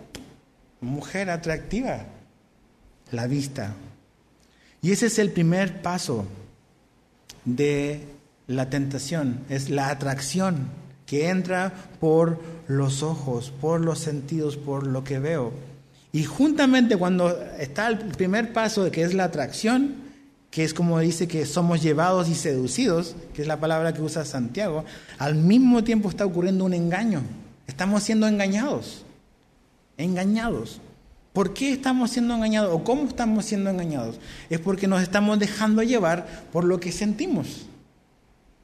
[0.81, 2.05] mujer atractiva,
[3.11, 3.73] la vista.
[4.87, 6.23] Y ese es el primer paso
[7.43, 8.05] de
[8.47, 10.69] la tentación, es la atracción
[11.05, 15.51] que entra por los ojos, por los sentidos, por lo que veo.
[16.13, 19.95] Y juntamente cuando está el primer paso de que es la atracción,
[20.51, 24.23] que es como dice que somos llevados y seducidos, que es la palabra que usa
[24.23, 24.85] Santiago,
[25.17, 27.23] al mismo tiempo está ocurriendo un engaño.
[27.67, 29.03] Estamos siendo engañados.
[29.97, 30.79] Engañados.
[31.37, 34.19] ¿Por qué estamos siendo engañados o cómo estamos siendo engañados?
[34.49, 37.67] Es porque nos estamos dejando llevar por lo que sentimos,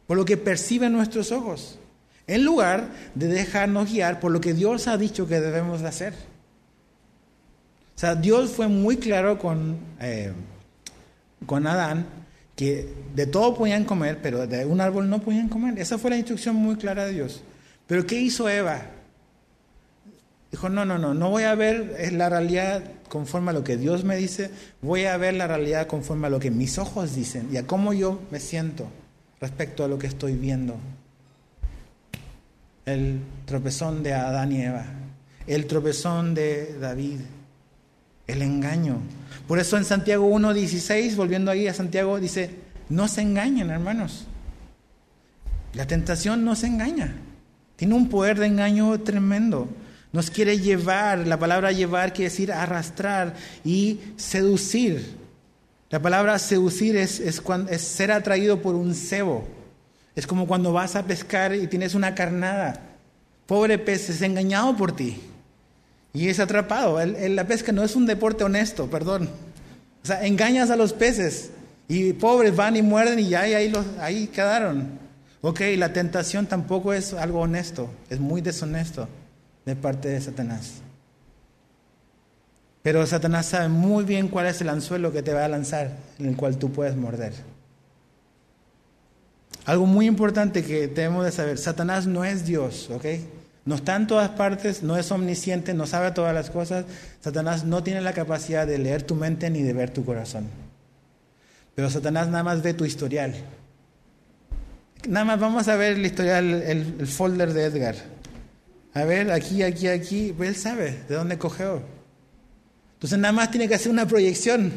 [0.07, 1.77] por lo que perciben nuestros ojos
[2.25, 6.13] en lugar de dejarnos guiar por lo que Dios ha dicho que debemos de hacer.
[7.95, 10.33] O sea, Dios fue muy claro con, eh,
[11.45, 12.07] con Adán
[12.55, 15.77] que de todo podían comer, pero de un árbol no podían comer.
[15.77, 17.43] Esa fue la instrucción muy clara de Dios.
[17.86, 18.81] Pero ¿qué hizo Eva?
[20.53, 24.03] Dijo, no, no, no, no voy a ver la realidad conforme a lo que Dios
[24.03, 24.51] me dice,
[24.83, 27.91] voy a ver la realidad conforme a lo que mis ojos dicen y a cómo
[27.91, 28.87] yo me siento
[29.41, 30.77] respecto a lo que estoy viendo
[32.85, 34.85] el tropezón de Adán y Eva,
[35.47, 37.21] el tropezón de David,
[38.27, 38.99] el engaño.
[39.47, 42.51] Por eso en Santiago 1.16, volviendo ahí a Santiago, dice,
[42.89, 44.27] no se engañen, hermanos.
[45.73, 47.15] La tentación no se engaña.
[47.75, 49.67] Tiene un poder de engaño tremendo.
[50.13, 53.34] Nos quiere llevar, la palabra llevar quiere decir arrastrar
[53.65, 55.17] y seducir.
[55.89, 59.43] La palabra seducir es, es, es ser atraído por un cebo.
[60.15, 62.80] Es como cuando vas a pescar y tienes una carnada.
[63.47, 65.19] Pobre pez, es engañado por ti.
[66.13, 67.04] Y es atrapado.
[67.04, 69.28] la pesca no es un deporte honesto, perdón.
[70.04, 71.49] O sea, engañas a los peces.
[71.88, 74.99] Y pobres van y muerden y ahí, ahí quedaron.
[75.41, 77.89] Ok, la tentación tampoco es algo honesto.
[78.12, 79.08] Es muy deshonesto
[79.65, 80.82] de parte de Satanás.
[82.82, 86.28] Pero Satanás sabe muy bien cuál es el anzuelo que te va a lanzar, en
[86.28, 87.34] el cual tú puedes morder.
[89.65, 93.06] Algo muy importante que debemos de saber, Satanás no es Dios, ¿ok?
[93.65, 96.86] No está en todas partes, no es omnisciente, no sabe todas las cosas.
[97.21, 100.47] Satanás no tiene la capacidad de leer tu mente ni de ver tu corazón.
[101.73, 103.34] Pero Satanás nada más ve tu historial.
[105.08, 107.95] Nada más vamos a ver el historial, el, folder de Edgar.
[108.93, 111.82] A ver, aquí, aquí, aquí, pues él sabe de dónde cogió.
[112.93, 114.71] Entonces nada más tiene que hacer una proyección.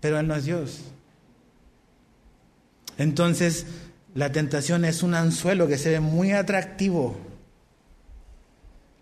[0.00, 0.80] Pero él no es Dios.
[2.98, 3.66] Entonces,
[4.14, 7.16] la tentación es un anzuelo que se ve muy atractivo.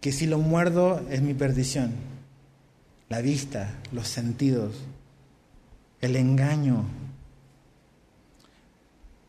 [0.01, 1.93] que si lo muerdo es mi perdición.
[3.09, 4.77] La vista, los sentidos,
[6.01, 6.85] el engaño.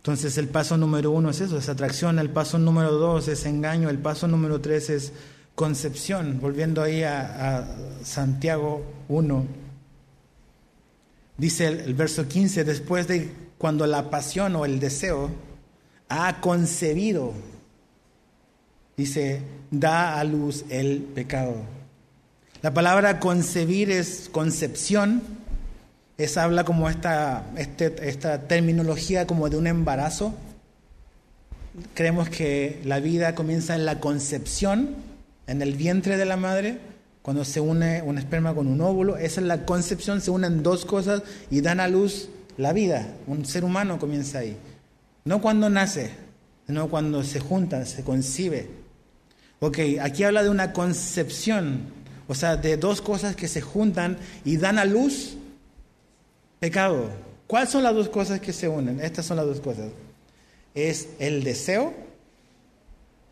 [0.07, 3.89] Entonces el paso número uno es eso, es atracción, el paso número dos es engaño,
[3.89, 5.11] el paso número tres es
[5.53, 6.39] concepción.
[6.39, 7.67] Volviendo ahí a,
[8.05, 9.45] Santiago 1,
[11.37, 15.29] dice el, el verso 15, después de cuando la pasión o el deseo
[16.07, 17.33] ha concebido,
[18.95, 19.41] dice,
[19.71, 21.55] da a luz el pecado.
[22.61, 25.21] La palabra concebir es concepción,
[26.17, 30.33] es habla como esta, este, esta terminología como de un embarazo.
[31.93, 34.95] Creemos que la vida comienza en la concepción,
[35.45, 36.79] en el vientre de la madre,
[37.21, 39.17] cuando se une un esperma con un óvulo.
[39.17, 43.07] Esa es la concepción, se unen dos cosas y dan a luz la vida.
[43.27, 44.57] Un ser humano comienza ahí.
[45.23, 46.09] No cuando nace,
[46.65, 48.69] sino cuando se junta, se concibe.
[49.59, 51.81] Ok, aquí habla de una concepción,
[52.27, 55.37] o sea, de dos cosas que se juntan y dan a luz
[56.59, 57.09] pecado.
[57.47, 58.99] ¿Cuáles son las dos cosas que se unen?
[58.99, 59.87] Estas son las dos cosas.
[60.73, 61.93] Es el deseo,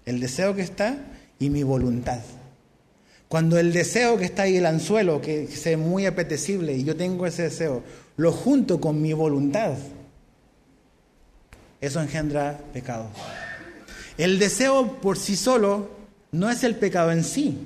[0.05, 0.97] el deseo que está
[1.39, 2.19] y mi voluntad.
[3.27, 7.25] Cuando el deseo que está ahí, el anzuelo, que es muy apetecible y yo tengo
[7.25, 7.83] ese deseo,
[8.17, 9.73] lo junto con mi voluntad,
[11.81, 13.09] eso engendra pecado.
[14.17, 15.89] El deseo por sí solo
[16.31, 17.57] no es el pecado en sí.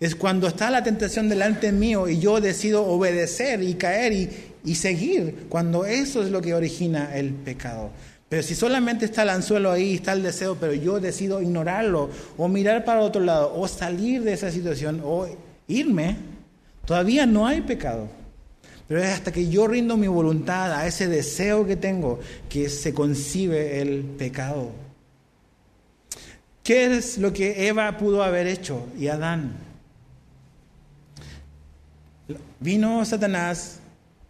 [0.00, 4.30] Es cuando está la tentación delante mío y yo decido obedecer y caer y,
[4.64, 7.90] y seguir, cuando eso es lo que origina el pecado.
[8.28, 12.48] Pero si solamente está el anzuelo ahí, está el deseo, pero yo decido ignorarlo o
[12.48, 15.26] mirar para otro lado o salir de esa situación o
[15.68, 16.16] irme,
[16.86, 18.08] todavía no hay pecado.
[18.88, 22.94] Pero es hasta que yo rindo mi voluntad a ese deseo que tengo que se
[22.94, 24.70] concibe el pecado.
[26.62, 29.56] ¿Qué es lo que Eva pudo haber hecho y Adán?
[32.60, 33.81] Vino Satanás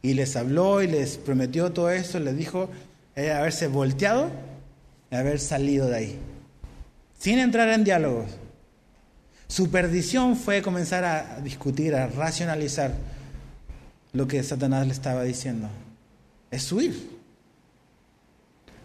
[0.02, 2.68] y les habló y les prometió todo eso, les dijo
[3.14, 4.30] eh, haberse volteado
[5.10, 6.18] y haber salido de ahí,
[7.18, 8.30] sin entrar en diálogos.
[9.46, 12.94] Su perdición fue comenzar a discutir, a racionalizar
[14.12, 15.68] lo que Satanás le estaba diciendo.
[16.50, 17.22] Es huir.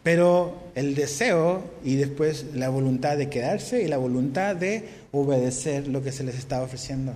[0.03, 6.01] Pero el deseo y después la voluntad de quedarse y la voluntad de obedecer lo
[6.01, 7.13] que se les estaba ofreciendo.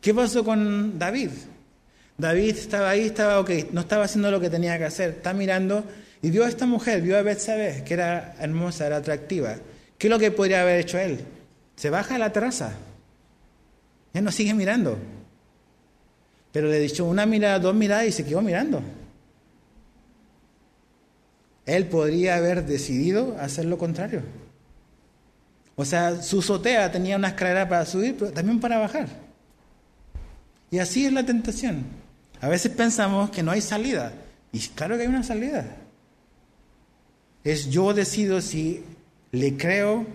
[0.00, 1.30] ¿Qué pasó con David?
[2.20, 5.84] David estaba ahí, estaba ok, no estaba haciendo lo que tenía que hacer, está mirando
[6.20, 9.56] y vio a esta mujer, vio a Betsabé, que era hermosa, era atractiva.
[9.96, 11.20] ¿Qué es lo que podría haber hecho él?
[11.76, 12.74] Se baja a la terraza.
[14.12, 14.98] Ya no sigue mirando.
[16.52, 18.82] Pero le dicho una mirada, dos miradas y se quedó mirando.
[21.64, 24.22] Él podría haber decidido hacer lo contrario.
[25.74, 29.08] O sea, su azotea tenía una escalera para subir, pero también para bajar.
[30.70, 32.09] Y así es la tentación.
[32.40, 34.12] A veces pensamos que no hay salida.
[34.52, 35.76] Y claro que hay una salida.
[37.44, 38.84] Es yo decido si
[39.32, 40.06] le creo,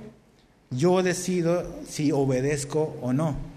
[0.70, 3.56] yo decido si obedezco o no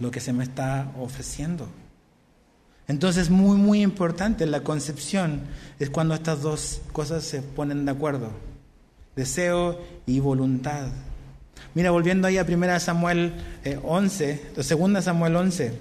[0.00, 1.68] lo que se me está ofreciendo.
[2.86, 5.42] Entonces, muy, muy importante, la concepción
[5.78, 8.30] es cuando estas dos cosas se ponen de acuerdo,
[9.14, 10.88] deseo y voluntad.
[11.74, 13.34] Mira, volviendo ahí a 1 Samuel
[13.82, 15.72] 11, eh, 2 Samuel 11,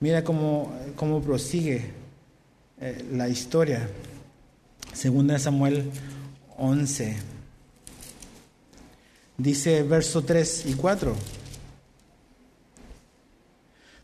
[0.00, 1.90] mira cómo, cómo prosigue
[2.80, 3.88] eh, la historia.
[4.90, 5.90] 2 Samuel
[6.56, 7.16] 11,
[9.38, 11.14] dice verso 3 y 4.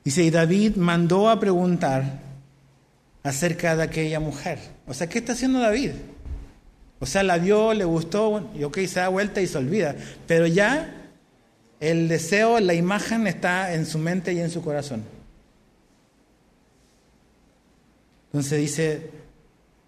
[0.05, 2.21] Dice, y David mandó a preguntar
[3.25, 4.61] acerca de aquella mujer.
[4.87, 5.91] O sea, ¿qué está haciendo David?
[7.01, 9.97] O sea, la vio, le gustó, y ok, se da vuelta y se olvida.
[10.29, 11.11] Pero ya
[11.81, 15.16] el deseo, la imagen está en su mente y en su corazón.
[18.27, 19.11] Entonces dice,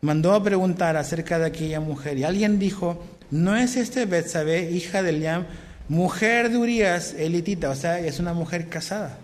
[0.00, 2.18] mandó a preguntar acerca de aquella mujer.
[2.18, 5.46] Y alguien dijo, ¿no es este Betsabé, hija de Eliam,
[5.88, 7.70] mujer de Urias, elitita?
[7.70, 9.18] O sea, es una mujer casada.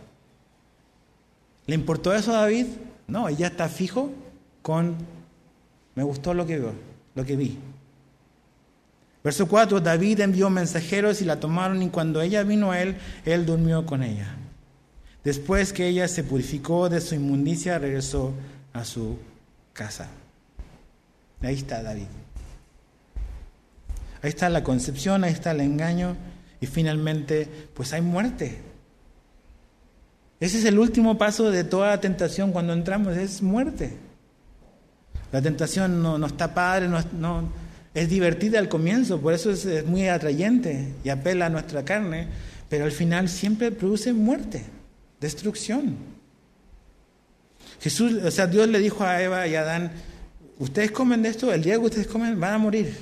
[1.66, 2.66] ¿Le importó eso a David?
[3.06, 4.10] No, ella está fijo
[4.62, 4.96] con,
[5.94, 6.62] me gustó lo que,
[7.14, 7.58] lo que vi.
[9.22, 13.46] Verso 4, David envió mensajeros y la tomaron y cuando ella vino a él, él
[13.46, 14.36] durmió con ella.
[15.24, 18.34] Después que ella se purificó de su inmundicia, regresó
[18.74, 19.16] a su
[19.72, 20.08] casa.
[21.40, 22.06] Ahí está David.
[24.20, 26.16] Ahí está la concepción, ahí está el engaño
[26.60, 28.58] y finalmente pues hay muerte.
[30.40, 33.96] Ese es el último paso de toda tentación cuando entramos, es muerte.
[35.32, 37.48] La tentación no, está padre, no,
[37.92, 42.28] Es divertida al comienzo, por eso es, muy atrayente y apela a nuestra carne,
[42.68, 44.64] pero al final siempre produce muerte,
[45.20, 46.13] destrucción.
[47.80, 49.92] Jesús, o sea, Dios le dijo a Eva y a Adán,
[50.58, 52.94] ustedes comen de esto, el día que ustedes comen van a morir.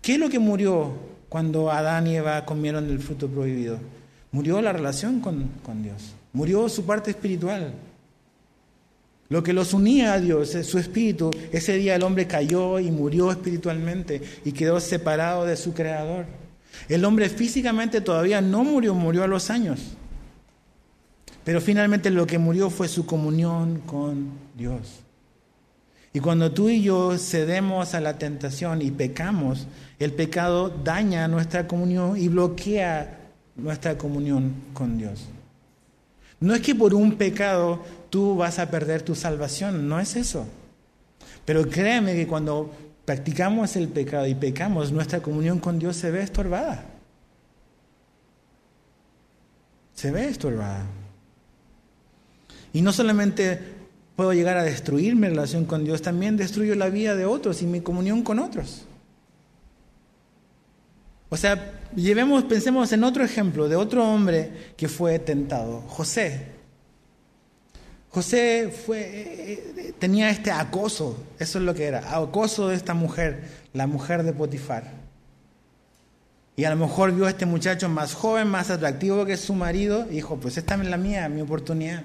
[0.00, 0.92] ¿Qué es lo que murió
[1.28, 3.78] cuando Adán y Eva comieron del fruto prohibido?
[4.30, 7.72] Murió la relación con, con Dios, murió su parte espiritual.
[9.28, 13.30] Lo que los unía a Dios, su espíritu, ese día el hombre cayó y murió
[13.30, 16.26] espiritualmente y quedó separado de su creador.
[16.88, 19.96] El hombre físicamente todavía no murió, murió a los años.
[21.44, 25.00] Pero finalmente lo que murió fue su comunión con Dios.
[26.12, 29.66] Y cuando tú y yo cedemos a la tentación y pecamos,
[29.98, 33.18] el pecado daña nuestra comunión y bloquea
[33.56, 35.26] nuestra comunión con Dios.
[36.38, 40.46] No es que por un pecado tú vas a perder tu salvación, no es eso.
[41.44, 42.70] Pero créeme que cuando
[43.04, 46.84] practicamos el pecado y pecamos, nuestra comunión con Dios se ve estorbada.
[49.94, 50.84] Se ve estorbada.
[52.72, 53.58] Y no solamente
[54.16, 57.66] puedo llegar a destruir mi relación con Dios, también destruyo la vida de otros y
[57.66, 58.84] mi comunión con otros.
[61.28, 66.48] O sea, llevemos, pensemos en otro ejemplo de otro hombre que fue tentado, José.
[68.10, 73.44] José fue, eh, tenía este acoso, eso es lo que era, acoso de esta mujer,
[73.72, 74.92] la mujer de Potifar.
[76.54, 80.06] Y a lo mejor vio a este muchacho más joven, más atractivo que su marido,
[80.10, 82.04] y dijo, pues esta es la mía, mi oportunidad.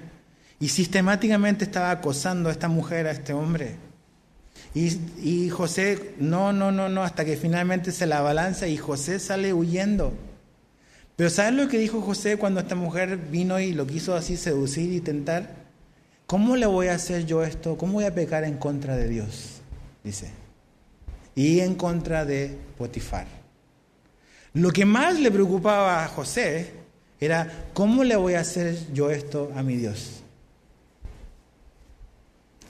[0.60, 3.76] Y sistemáticamente estaba acosando a esta mujer, a este hombre.
[4.74, 9.52] Y, José, no, no, no, no, hasta que finalmente se la balanza y José sale
[9.52, 10.12] huyendo.
[11.16, 14.92] Pero ¿sabes lo que dijo José cuando esta mujer vino y lo quiso así seducir
[14.92, 15.50] y tentar?
[16.26, 17.76] ¿Cómo le voy a hacer yo esto?
[17.76, 19.60] ¿Cómo voy a pecar en contra de Dios?
[20.04, 20.30] Dice.
[21.34, 23.26] Y en contra de Potifar.
[24.52, 26.70] Lo que más le preocupaba a José
[27.18, 30.17] era, ¿cómo le voy a hacer yo esto a mi Dios?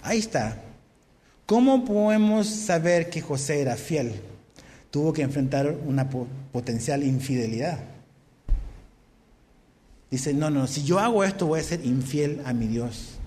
[0.09, 0.56] Ahí está.
[1.44, 4.14] ¿Cómo podemos saber que José era fiel?
[4.90, 7.78] Tuvo que enfrentar una potencial infidelidad.
[10.11, 13.18] Dice, no, no, si yo hago esto voy a ser infiel a mi Dios.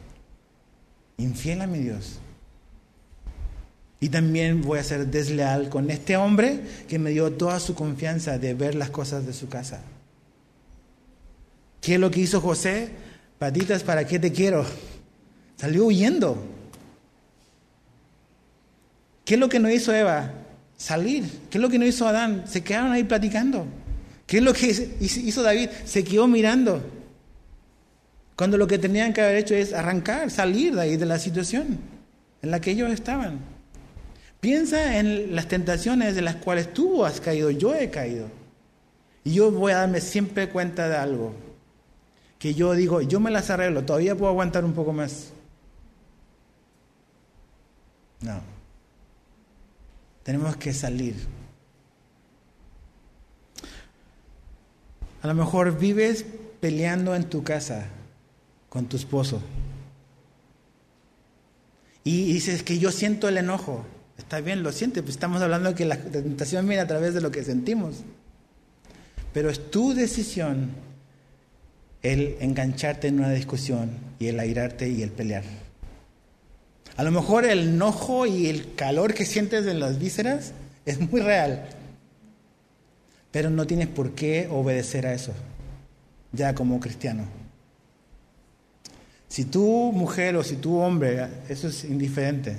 [1.17, 2.17] Infiel a mi Dios.
[3.99, 8.39] Y también voy a ser desleal con este hombre que me dio toda su confianza
[8.39, 9.82] de ver las cosas de su casa.
[11.79, 12.89] ¿Qué es lo que hizo José?
[13.38, 14.65] Patitas, ¿para qué te quiero?
[15.57, 16.59] Salió huyendo.
[19.26, 20.32] ¿Qué es lo que no hizo Eva?
[20.78, 21.26] Salir.
[21.49, 22.43] ¿Qué es lo que no hizo Adán?
[22.47, 23.65] Se quedaron ahí platicando.
[24.26, 24.67] ¿Qué es lo que
[24.99, 25.69] hizo David?
[25.86, 26.82] Se quedó mirando.
[28.36, 31.78] Cuando lo que tenían que haber hecho es arrancar, salir de ahí de la situación
[32.41, 33.39] en la que ellos estaban.
[34.39, 38.28] Piensa en las tentaciones de las cuales tú has caído, yo he caído.
[39.24, 41.36] Y yo voy a darme siempre cuenta de algo.
[42.39, 45.32] Que yo digo, yo me las arreglo, todavía puedo aguantar un poco más.
[48.22, 48.41] No.
[50.24, 51.15] Tenemos que salir.
[55.22, 56.26] A lo mejor vives
[56.59, 57.88] peleando en tu casa
[58.69, 59.41] con tu esposo.
[62.03, 63.86] Y dices que yo siento el enojo.
[64.17, 67.32] Está bien, lo sientes, pues estamos hablando que la tentación viene a través de lo
[67.32, 67.97] que sentimos.
[69.34, 70.72] Pero es tu decisión
[72.01, 75.43] el engancharte en una discusión y el airarte y el pelear.
[76.97, 80.53] A lo mejor el enojo y el calor que sientes en las vísceras
[80.85, 81.67] es muy real,
[83.31, 85.33] pero no tienes por qué obedecer a eso,
[86.31, 87.25] ya como cristiano.
[89.27, 92.57] Si tú mujer o si tú hombre, eso es indiferente,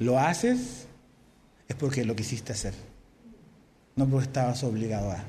[0.00, 0.86] lo haces
[1.68, 2.74] es porque lo quisiste hacer,
[3.94, 5.22] no porque estabas obligado a,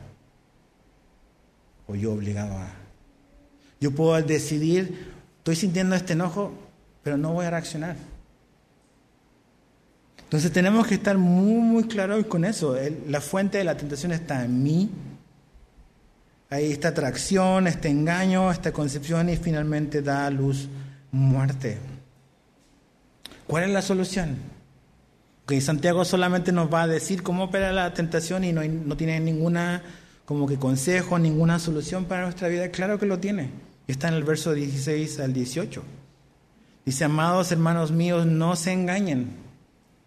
[1.88, 2.68] o yo obligado a.
[3.80, 6.52] Yo puedo decidir, estoy sintiendo este enojo,
[7.04, 7.96] pero no voy a reaccionar.
[10.34, 12.76] Entonces tenemos que estar muy, muy claros con eso.
[13.08, 14.90] la fuente de la tentación está en mí.
[16.50, 20.70] Ahí está atracción, este engaño, esta concepción y finalmente da a luz
[21.12, 21.78] muerte.
[23.46, 24.38] ¿Cuál es la solución?
[25.46, 29.20] Que Santiago solamente nos va a decir cómo opera la tentación y no, no tiene
[29.20, 29.84] ninguna
[30.26, 32.70] como que consejo, ninguna solución para nuestra vida.
[32.70, 33.52] Claro que lo tiene.
[33.88, 35.84] Está en el verso 16 al 18.
[36.86, 39.32] Dice, amados hermanos míos, no se engañen.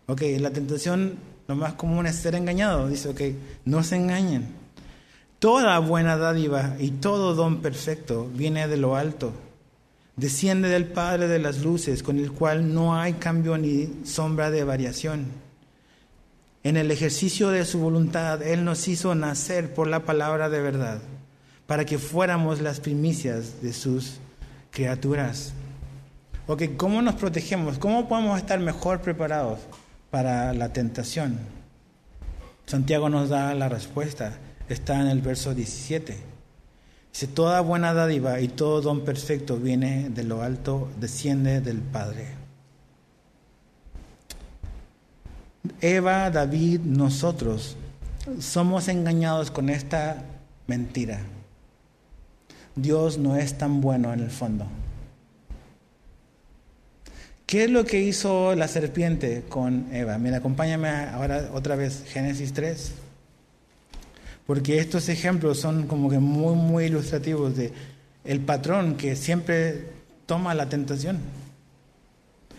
[0.07, 1.15] Ok, la tentación,
[1.49, 2.89] lo más común es ser engañado.
[2.89, 3.21] Dice, ok,
[3.65, 4.47] no se engañen.
[5.39, 9.33] Toda buena dádiva y todo don perfecto viene de lo alto.
[10.17, 14.65] Desciende del Padre de las luces, con el cual no hay cambio ni sombra de
[14.65, 15.27] variación.
[16.63, 21.01] en el ejercicio de su voluntad, Él nos hizo nacer por la palabra de verdad,
[21.69, 24.15] para que fuéramos las primicias de sus
[24.73, 25.53] criaturas.
[26.49, 27.77] Ok, ¿cómo nos protegemos?
[27.77, 29.59] ¿Cómo podemos estar mejor preparados
[30.13, 31.41] para la tentación?
[32.67, 34.33] Santiago nos da la respuesta,
[34.69, 36.17] está en el verso 17.
[37.13, 42.29] Dice, toda buena dádiva y todo don perfecto viene de lo alto, desciende del Padre.
[45.81, 47.77] Eva, David, nosotros
[48.39, 50.23] somos engañados con esta
[50.69, 51.19] mentira.
[52.77, 54.67] Dios no es tan bueno en el fondo.
[57.47, 60.19] ¿Qué es lo que hizo la serpiente con Eva?
[60.19, 62.91] Mira, acompáñame ahora otra vez, Génesis 3.
[64.49, 67.73] Porque estos ejemplos son como que muy, muy ilustrativos de
[68.25, 69.91] el patrón que siempre
[70.27, 71.21] toma la tentación.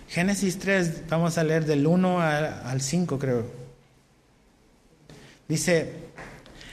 [0.07, 3.45] Génesis 3, vamos a leer del 1 al 5 creo.
[5.49, 5.91] Dice,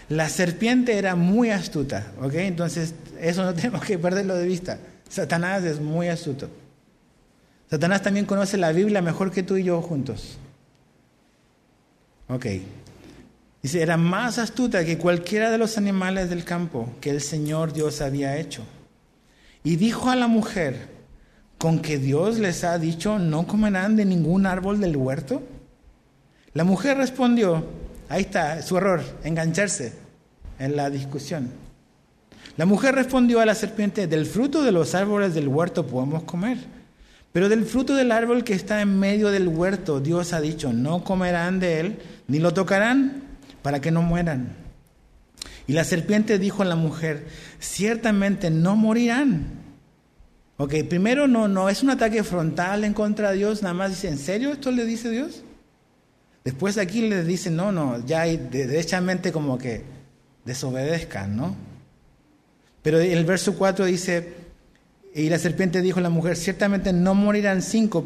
[0.09, 2.35] la serpiente era muy astuta, ¿ok?
[2.35, 4.79] Entonces, eso no tenemos que perderlo de vista.
[5.09, 6.49] Satanás es muy astuto.
[7.75, 10.39] Satanás también conoce la Biblia mejor que tú y yo juntos.
[12.29, 12.47] Ok.
[13.65, 18.01] Dice, era más astuta que cualquiera de los animales del campo que el Señor Dios
[18.01, 18.63] había hecho.
[19.65, 20.89] Y dijo a la mujer,
[21.59, 25.43] ¿con que Dios les ha dicho no comerán de ningún árbol del huerto?
[26.53, 27.67] La mujer respondió,
[28.09, 29.95] ahí está su error, engancharse
[30.61, 31.51] en la discusión.
[32.57, 36.84] La mujer respondió a la serpiente, del fruto de los árboles del huerto podemos comer,
[37.35, 41.03] pero del fruto del árbol que está en medio del huerto, Dios ha dicho, no
[41.03, 43.25] comerán de él, ni lo tocarán,
[43.61, 44.55] para que no mueran.
[45.67, 47.27] Y la serpiente dijo a la mujer,
[47.59, 49.49] ciertamente no morirán.
[50.59, 54.07] Ok, primero no, no es un ataque frontal en contra de Dios, nada más dice,
[54.07, 55.43] ¿en serio esto le dice Dios?
[56.45, 59.83] Después aquí le dice, no, no, ya hay derechamente como que
[60.45, 61.57] desobedezcan, ¿no?
[62.81, 64.44] Pero el verso 4 dice,
[65.15, 68.05] y la serpiente dijo a la mujer, ciertamente no morirán cinco,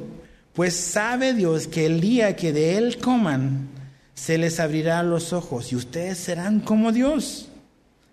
[0.52, 3.68] pues sabe Dios que el día que de él coman,
[4.14, 7.48] se les abrirán los ojos y ustedes serán como Dios,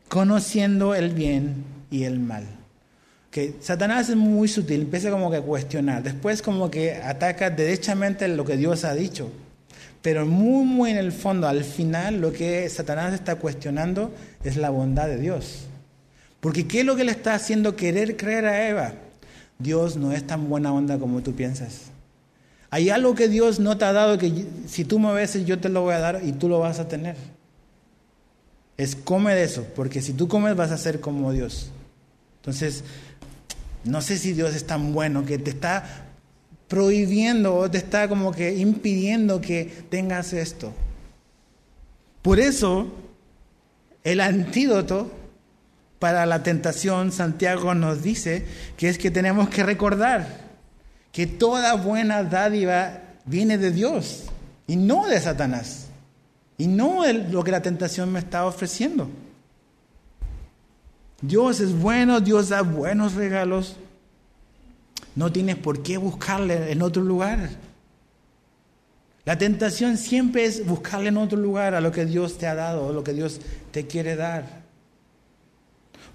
[0.07, 2.45] conociendo el bien y el mal
[3.35, 8.29] que Satanás es muy sutil, empieza como que a cuestionar, después como que ataca derechamente
[8.29, 9.29] lo que Dios ha dicho,
[10.01, 14.13] pero muy, muy en el fondo, al final, lo que Satanás está cuestionando
[14.45, 15.65] es la bondad de Dios.
[16.45, 18.93] Porque ¿qué es lo que le está haciendo querer creer a Eva?
[19.57, 21.85] Dios no es tan buena onda como tú piensas.
[22.69, 25.69] Hay algo que Dios no te ha dado que si tú me beses yo te
[25.69, 27.15] lo voy a dar y tú lo vas a tener.
[28.77, 31.71] Es come de eso, porque si tú comes vas a ser como Dios.
[32.41, 32.83] Entonces,
[33.83, 36.05] no sé si Dios es tan bueno que te está
[36.67, 40.73] prohibiendo o te está como que impidiendo que tengas esto.
[42.21, 42.93] Por eso,
[44.03, 45.24] el antídoto
[46.05, 48.45] para la tentación, Santiago nos dice
[48.77, 50.27] que es que tenemos que recordar
[51.11, 54.25] que toda buena dádiva viene de Dios
[54.67, 55.87] y no de Satanás.
[56.59, 59.09] Y no de lo que la tentación me está ofreciendo.
[61.21, 63.75] Dios es bueno, Dios da buenos regalos.
[65.15, 67.49] No tienes por qué buscarle en otro lugar.
[69.25, 72.89] La tentación siempre es buscarle en otro lugar a lo que Dios te ha dado,
[72.89, 73.41] a lo que Dios
[73.71, 74.64] te quiere dar.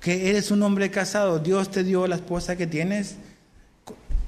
[0.01, 3.17] Que eres un hombre casado, Dios te dio la esposa que tienes,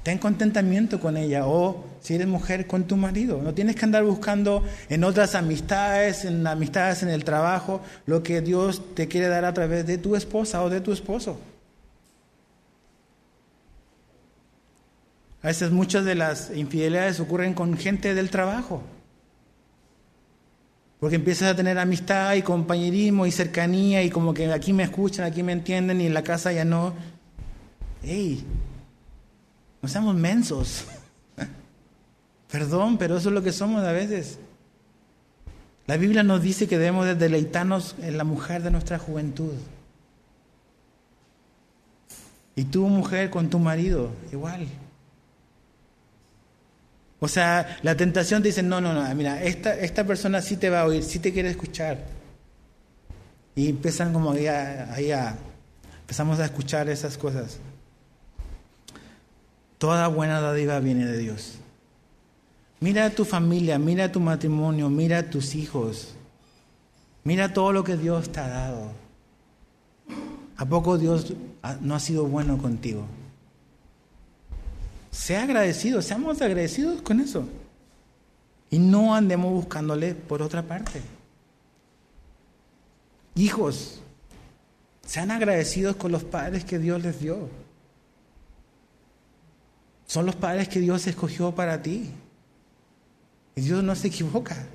[0.03, 1.47] ten contentamiento con ella.
[1.47, 3.41] O si eres mujer, con tu marido.
[3.41, 8.41] No tienes que andar buscando en otras amistades, en amistades en el trabajo, lo que
[8.41, 11.39] Dios te quiere dar a través de tu esposa o de tu esposo.
[15.41, 18.81] A veces muchas de las infidelidades ocurren con gente del trabajo.
[21.03, 25.25] Porque empiezas a tener amistad y compañerismo y cercanía y como que aquí me escuchan,
[25.25, 26.93] aquí me entienden y en la casa ya no.
[28.05, 28.45] ¡Ey!
[29.81, 30.85] No seamos mensos.
[32.49, 34.39] Perdón, pero eso es lo que somos a veces.
[35.87, 39.55] La Biblia nos dice que debemos de deleitarnos en la mujer de nuestra juventud.
[42.55, 44.67] Y tú, mujer, con tu marido, igual.
[47.23, 50.69] O sea, la tentación te dice, no, no, no, mira, esta, esta persona sí te
[50.69, 52.03] va a oír, sí te quiere escuchar.
[53.55, 55.37] Y empiezan como ahí a,
[56.01, 57.59] empezamos a escuchar esas cosas.
[59.77, 61.59] Toda buena dádiva viene de Dios.
[62.81, 66.15] Mira a tu familia, mira a tu matrimonio, mira a tus hijos.
[67.23, 68.91] Mira todo lo que Dios te ha dado.
[70.57, 71.33] ¿A poco Dios
[71.79, 73.05] no ha sido bueno contigo?
[75.13, 77.47] Sea agradecido, seamos agradecidos con eso.
[78.71, 81.01] Y no andemos buscándole por otra parte.
[83.35, 84.01] Hijos,
[85.05, 87.47] sean agradecidos con los padres que Dios les dio.
[90.07, 92.09] Son los padres que Dios escogió para ti.
[93.55, 94.65] Y Dios no se equivoca.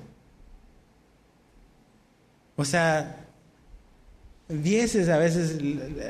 [2.55, 3.25] O sea,
[4.47, 5.57] vieses a veces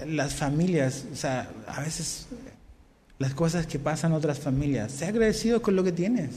[0.06, 2.28] las familias, o sea, a veces
[3.20, 4.94] las cosas que pasan en otras familias.
[4.94, 6.32] Sé agradecido con lo que tienes.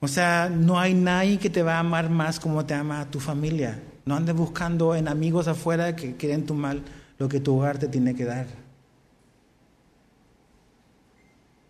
[0.00, 3.20] O sea, no hay nadie que te va a amar más como te ama tu
[3.20, 3.80] familia.
[4.04, 6.82] No andes buscando en amigos afuera que quieren tu mal
[7.18, 8.46] lo que tu hogar te tiene que dar.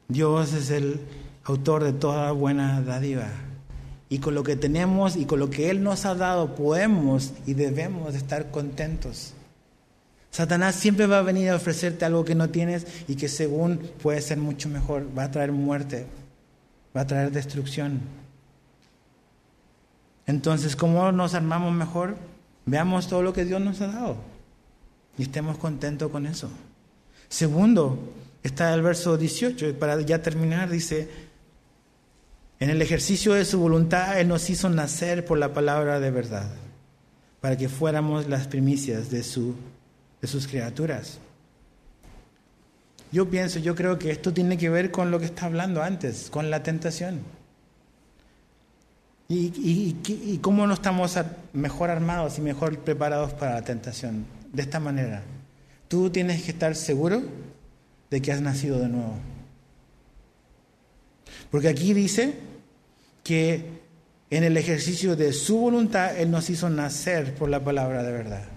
[0.09, 1.01] Dios es el
[1.45, 3.29] autor de toda buena dádiva.
[4.09, 7.55] Y con lo que tenemos y con lo que Él nos ha dado podemos y
[7.55, 9.34] debemos estar contentos.
[10.35, 14.21] Satanás siempre va a venir a ofrecerte algo que no tienes y que según puede
[14.21, 15.07] ser mucho mejor.
[15.17, 16.07] Va a traer muerte,
[16.95, 18.01] va a traer destrucción.
[20.27, 22.17] Entonces, ¿cómo nos armamos mejor?
[22.67, 24.17] Veamos todo lo que Dios nos ha dado
[25.17, 26.51] y estemos contentos con eso.
[27.29, 28.13] Segundo,
[28.43, 31.11] está el verso 18, para ya terminar, dice,
[32.59, 36.51] en el ejercicio de su voluntad Él nos hizo nacer por la palabra de verdad,
[37.41, 39.55] para que fuéramos las primicias de, su,
[40.25, 41.19] de sus criaturas.
[43.13, 46.31] Yo pienso, yo creo que esto tiene que ver con lo que está hablando antes,
[46.31, 47.21] con la tentación.
[49.29, 51.19] ¿Y, y, cómo no estamos
[51.53, 54.25] mejor armados y mejor preparados para la tentación?
[54.51, 55.23] De esta manera.
[55.89, 57.23] Tú tienes que estar seguro
[58.09, 59.19] de que has nacido de nuevo.
[61.51, 62.35] Porque aquí dice
[63.23, 63.83] que
[64.31, 68.55] en el ejercicio de su voluntad Él nos hizo nacer por la palabra de verdad.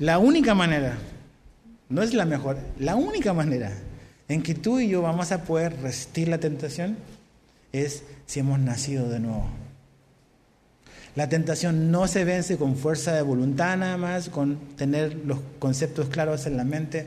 [0.00, 0.96] La única manera,
[1.90, 3.70] no es la mejor, la única manera
[4.28, 6.96] en que tú y yo vamos a poder resistir la tentación
[7.70, 9.46] es si hemos nacido de nuevo.
[11.16, 16.08] La tentación no se vence con fuerza de voluntad nada más, con tener los conceptos
[16.08, 17.06] claros en la mente.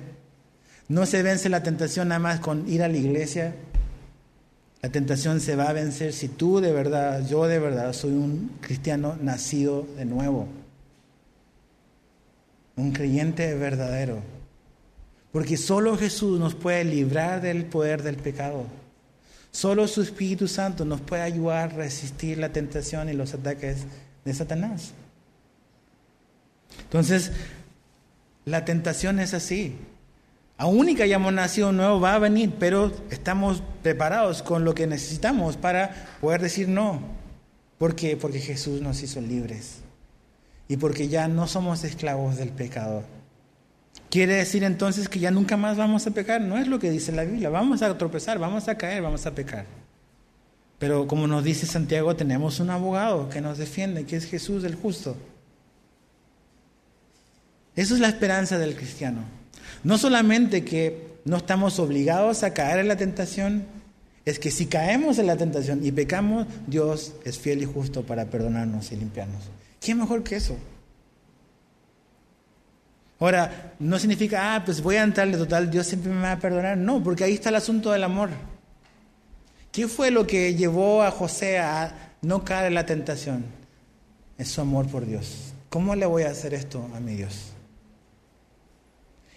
[0.87, 3.55] No se vence la tentación nada más con ir a la iglesia.
[4.83, 8.51] La tentación se va a vencer si tú de verdad, yo de verdad, soy un
[8.61, 10.47] cristiano nacido de nuevo.
[12.75, 14.21] Un creyente verdadero.
[15.31, 18.65] Porque solo Jesús nos puede librar del poder del pecado.
[19.51, 23.85] Solo su Espíritu Santo nos puede ayudar a resistir la tentación y los ataques
[24.25, 24.93] de Satanás.
[26.83, 27.31] Entonces,
[28.45, 29.75] la tentación es así.
[30.57, 35.57] Aún que hayamos nacido nuevo va a venir, pero estamos preparados con lo que necesitamos
[35.57, 37.01] para poder decir no.
[37.77, 38.17] ¿Por qué?
[38.17, 39.82] Porque Jesús nos hizo libres
[40.73, 43.03] y porque ya no somos esclavos del pecado.
[44.09, 46.41] ¿Quiere decir entonces que ya nunca más vamos a pecar?
[46.41, 47.51] No es lo que dice la Biblia.
[47.51, 49.67] Vamos a tropezar, vamos a caer, vamos a pecar.
[50.79, 54.73] Pero como nos dice Santiago, tenemos un abogado que nos defiende, que es Jesús el
[54.73, 55.15] justo.
[57.75, 59.21] Eso es la esperanza del cristiano.
[59.83, 63.67] No solamente que no estamos obligados a caer en la tentación,
[64.25, 68.25] es que si caemos en la tentación y pecamos, Dios es fiel y justo para
[68.25, 69.51] perdonarnos y limpiarnos.
[69.83, 70.57] ¿Qué mejor que eso?
[73.19, 76.77] Ahora, no significa, ah, pues voy a entrarle total, Dios siempre me va a perdonar.
[76.77, 78.29] No, porque ahí está el asunto del amor.
[79.73, 83.45] ¿Qué fue lo que llevó a José a no caer en la tentación?
[84.37, 85.53] Es su amor por Dios.
[85.69, 87.51] ¿Cómo le voy a hacer esto a mi Dios?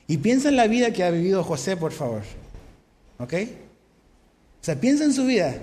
[0.07, 2.23] Y piensa en la vida que ha vivido José, por favor.
[3.19, 3.35] ¿Ok?
[4.61, 5.55] O sea, piensa en su vida.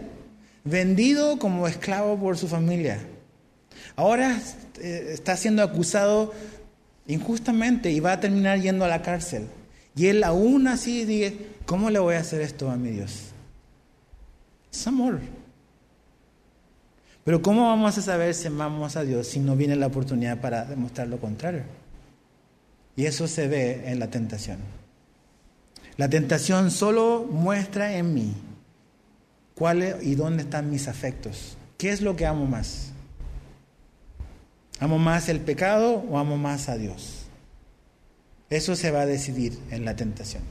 [0.65, 2.99] Vendido como esclavo por su familia.
[3.95, 4.39] Ahora
[4.81, 6.33] eh, está siendo acusado
[7.07, 9.47] injustamente y va a terminar yendo a la cárcel.
[9.95, 13.29] Y él aún así dice, ¿cómo le voy a hacer esto a mi Dios?
[14.71, 15.19] Es amor.
[17.23, 20.65] Pero ¿cómo vamos a saber si amamos a Dios si no viene la oportunidad para
[20.65, 21.63] demostrar lo contrario?
[22.95, 24.57] Y eso se ve en la tentación.
[25.97, 28.33] La tentación solo muestra en mí
[29.55, 31.55] cuál y dónde están mis afectos.
[31.77, 32.92] ¿Qué es lo que amo más?
[34.79, 37.25] ¿Amo más el pecado o amo más a Dios?
[38.49, 40.43] Eso se va a decidir en la tentación.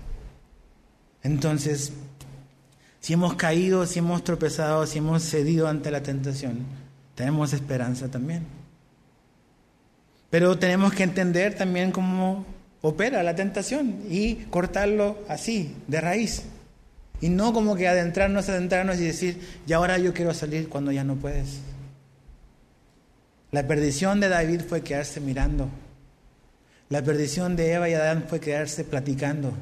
[1.23, 1.93] Entonces,
[3.01, 6.65] si hemos caído, si hemos tropezado, si hemos cedido ante la tentación,
[7.15, 8.45] tenemos esperanza también.
[10.31, 12.47] Pero tenemos que entender también cómo
[12.81, 16.45] opera la tentación y cortarlo así, de raíz.
[17.21, 21.05] Y no como que adentrarnos, adentrarnos y decir, y ahora yo quiero salir cuando ya
[21.05, 21.61] no puedes.
[23.53, 25.69] La perdición de David fue quedarse mirando.
[26.89, 29.53] La perdición de Eva y Adán fue quedarse platicando.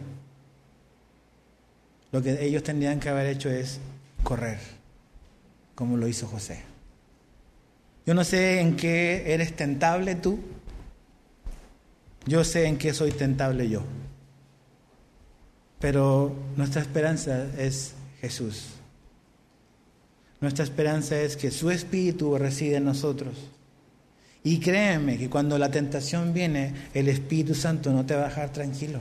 [2.12, 3.80] Lo que ellos tendrían que haber hecho es
[4.22, 4.59] correr,
[5.74, 6.62] como lo hizo José.
[8.07, 10.38] Yo no sé en qué eres tentable tú,
[12.26, 13.82] yo sé en qué soy tentable yo,
[15.80, 18.66] pero nuestra esperanza es Jesús.
[20.41, 23.34] Nuestra esperanza es que su Espíritu reside en nosotros.
[24.43, 28.51] Y créeme que cuando la tentación viene, el Espíritu Santo no te va a dejar
[28.51, 29.01] tranquilo.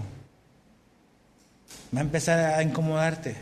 [1.95, 3.35] Va a empezar a incomodarte.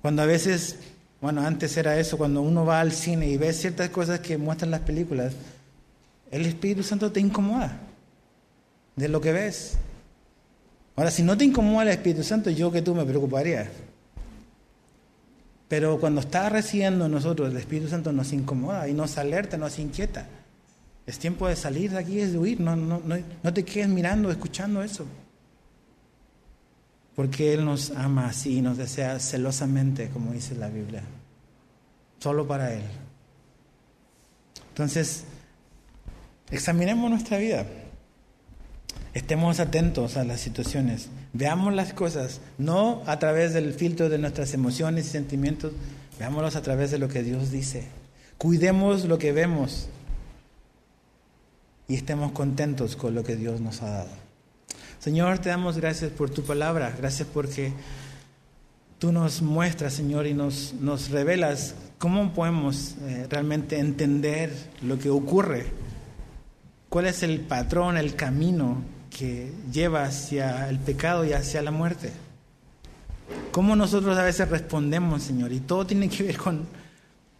[0.00, 0.78] Cuando a veces,
[1.20, 4.70] bueno, antes era eso, cuando uno va al cine y ve ciertas cosas que muestran
[4.70, 5.34] las películas,
[6.30, 7.78] el Espíritu Santo te incomoda
[8.96, 9.74] de lo que ves.
[10.96, 13.70] Ahora, si no te incomoda el Espíritu Santo, yo que tú me preocuparía.
[15.74, 20.24] Pero cuando está recibiendo nosotros, el Espíritu Santo nos incomoda y nos alerta, nos inquieta.
[21.04, 22.60] Es tiempo de salir de aquí, es de huir.
[22.60, 25.04] No, no, no, no te quedes mirando, escuchando eso.
[27.16, 31.02] Porque Él nos ama así y nos desea celosamente, como dice la Biblia.
[32.20, 32.84] Solo para Él.
[34.68, 35.24] Entonces,
[36.52, 37.66] examinemos nuestra vida.
[39.12, 41.08] Estemos atentos a las situaciones.
[41.34, 45.72] Veamos las cosas, no a través del filtro de nuestras emociones y sentimientos,
[46.16, 47.88] veámoslos a través de lo que Dios dice.
[48.38, 49.88] Cuidemos lo que vemos
[51.88, 54.10] y estemos contentos con lo que Dios nos ha dado.
[55.00, 57.72] Señor, te damos gracias por tu palabra, gracias porque
[59.00, 65.10] tú nos muestras, Señor, y nos, nos revelas cómo podemos eh, realmente entender lo que
[65.10, 65.66] ocurre,
[66.88, 72.12] cuál es el patrón, el camino que lleva hacia el pecado y hacia la muerte.
[73.52, 75.52] ¿Cómo nosotros a veces respondemos, Señor?
[75.52, 76.66] Y todo tiene que ver con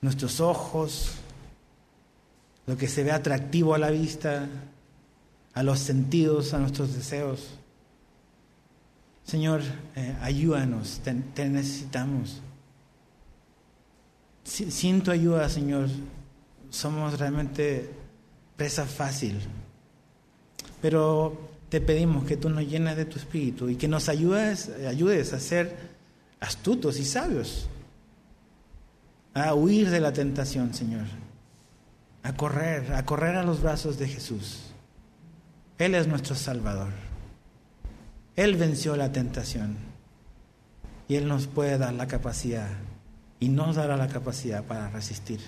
[0.01, 1.16] nuestros ojos,
[2.66, 4.47] lo que se ve atractivo a la vista,
[5.53, 7.59] a los sentidos, a nuestros deseos.
[9.25, 9.62] Señor,
[9.97, 12.41] eh, ayúdanos, te, necesitamos.
[14.45, 15.89] Sin tu ayuda, Señor,
[16.70, 17.91] somos realmente
[18.57, 19.41] presa fácil.
[20.83, 25.32] Pero te pedimos que tú nos llenes de tu espíritu y que nos ayudes, ayudes
[25.32, 25.76] a ser
[26.40, 27.66] astutos y sabios,
[29.32, 31.06] a huir de la tentación, Señor,
[32.22, 34.60] a correr, a correr a los brazos de Jesús.
[35.78, 36.92] Él es nuestro Salvador.
[38.36, 39.76] Él venció la tentación
[41.08, 42.68] y Él nos puede dar la capacidad
[43.40, 45.40] y nos dará la capacidad para resistir.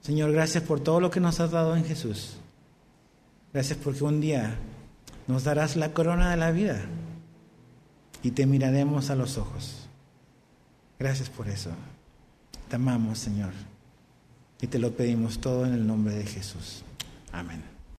[0.00, 2.38] Señor, gracias por todo lo que nos has dado en Jesús.
[3.52, 4.56] Gracias porque un día
[5.26, 6.80] nos darás la corona de la vida
[8.22, 9.88] y te miraremos a los ojos.
[10.98, 11.70] Gracias por eso.
[12.68, 13.52] Te amamos, Señor.
[14.60, 16.82] Y te lo pedimos todo en el nombre de Jesús.
[17.32, 17.69] Amén.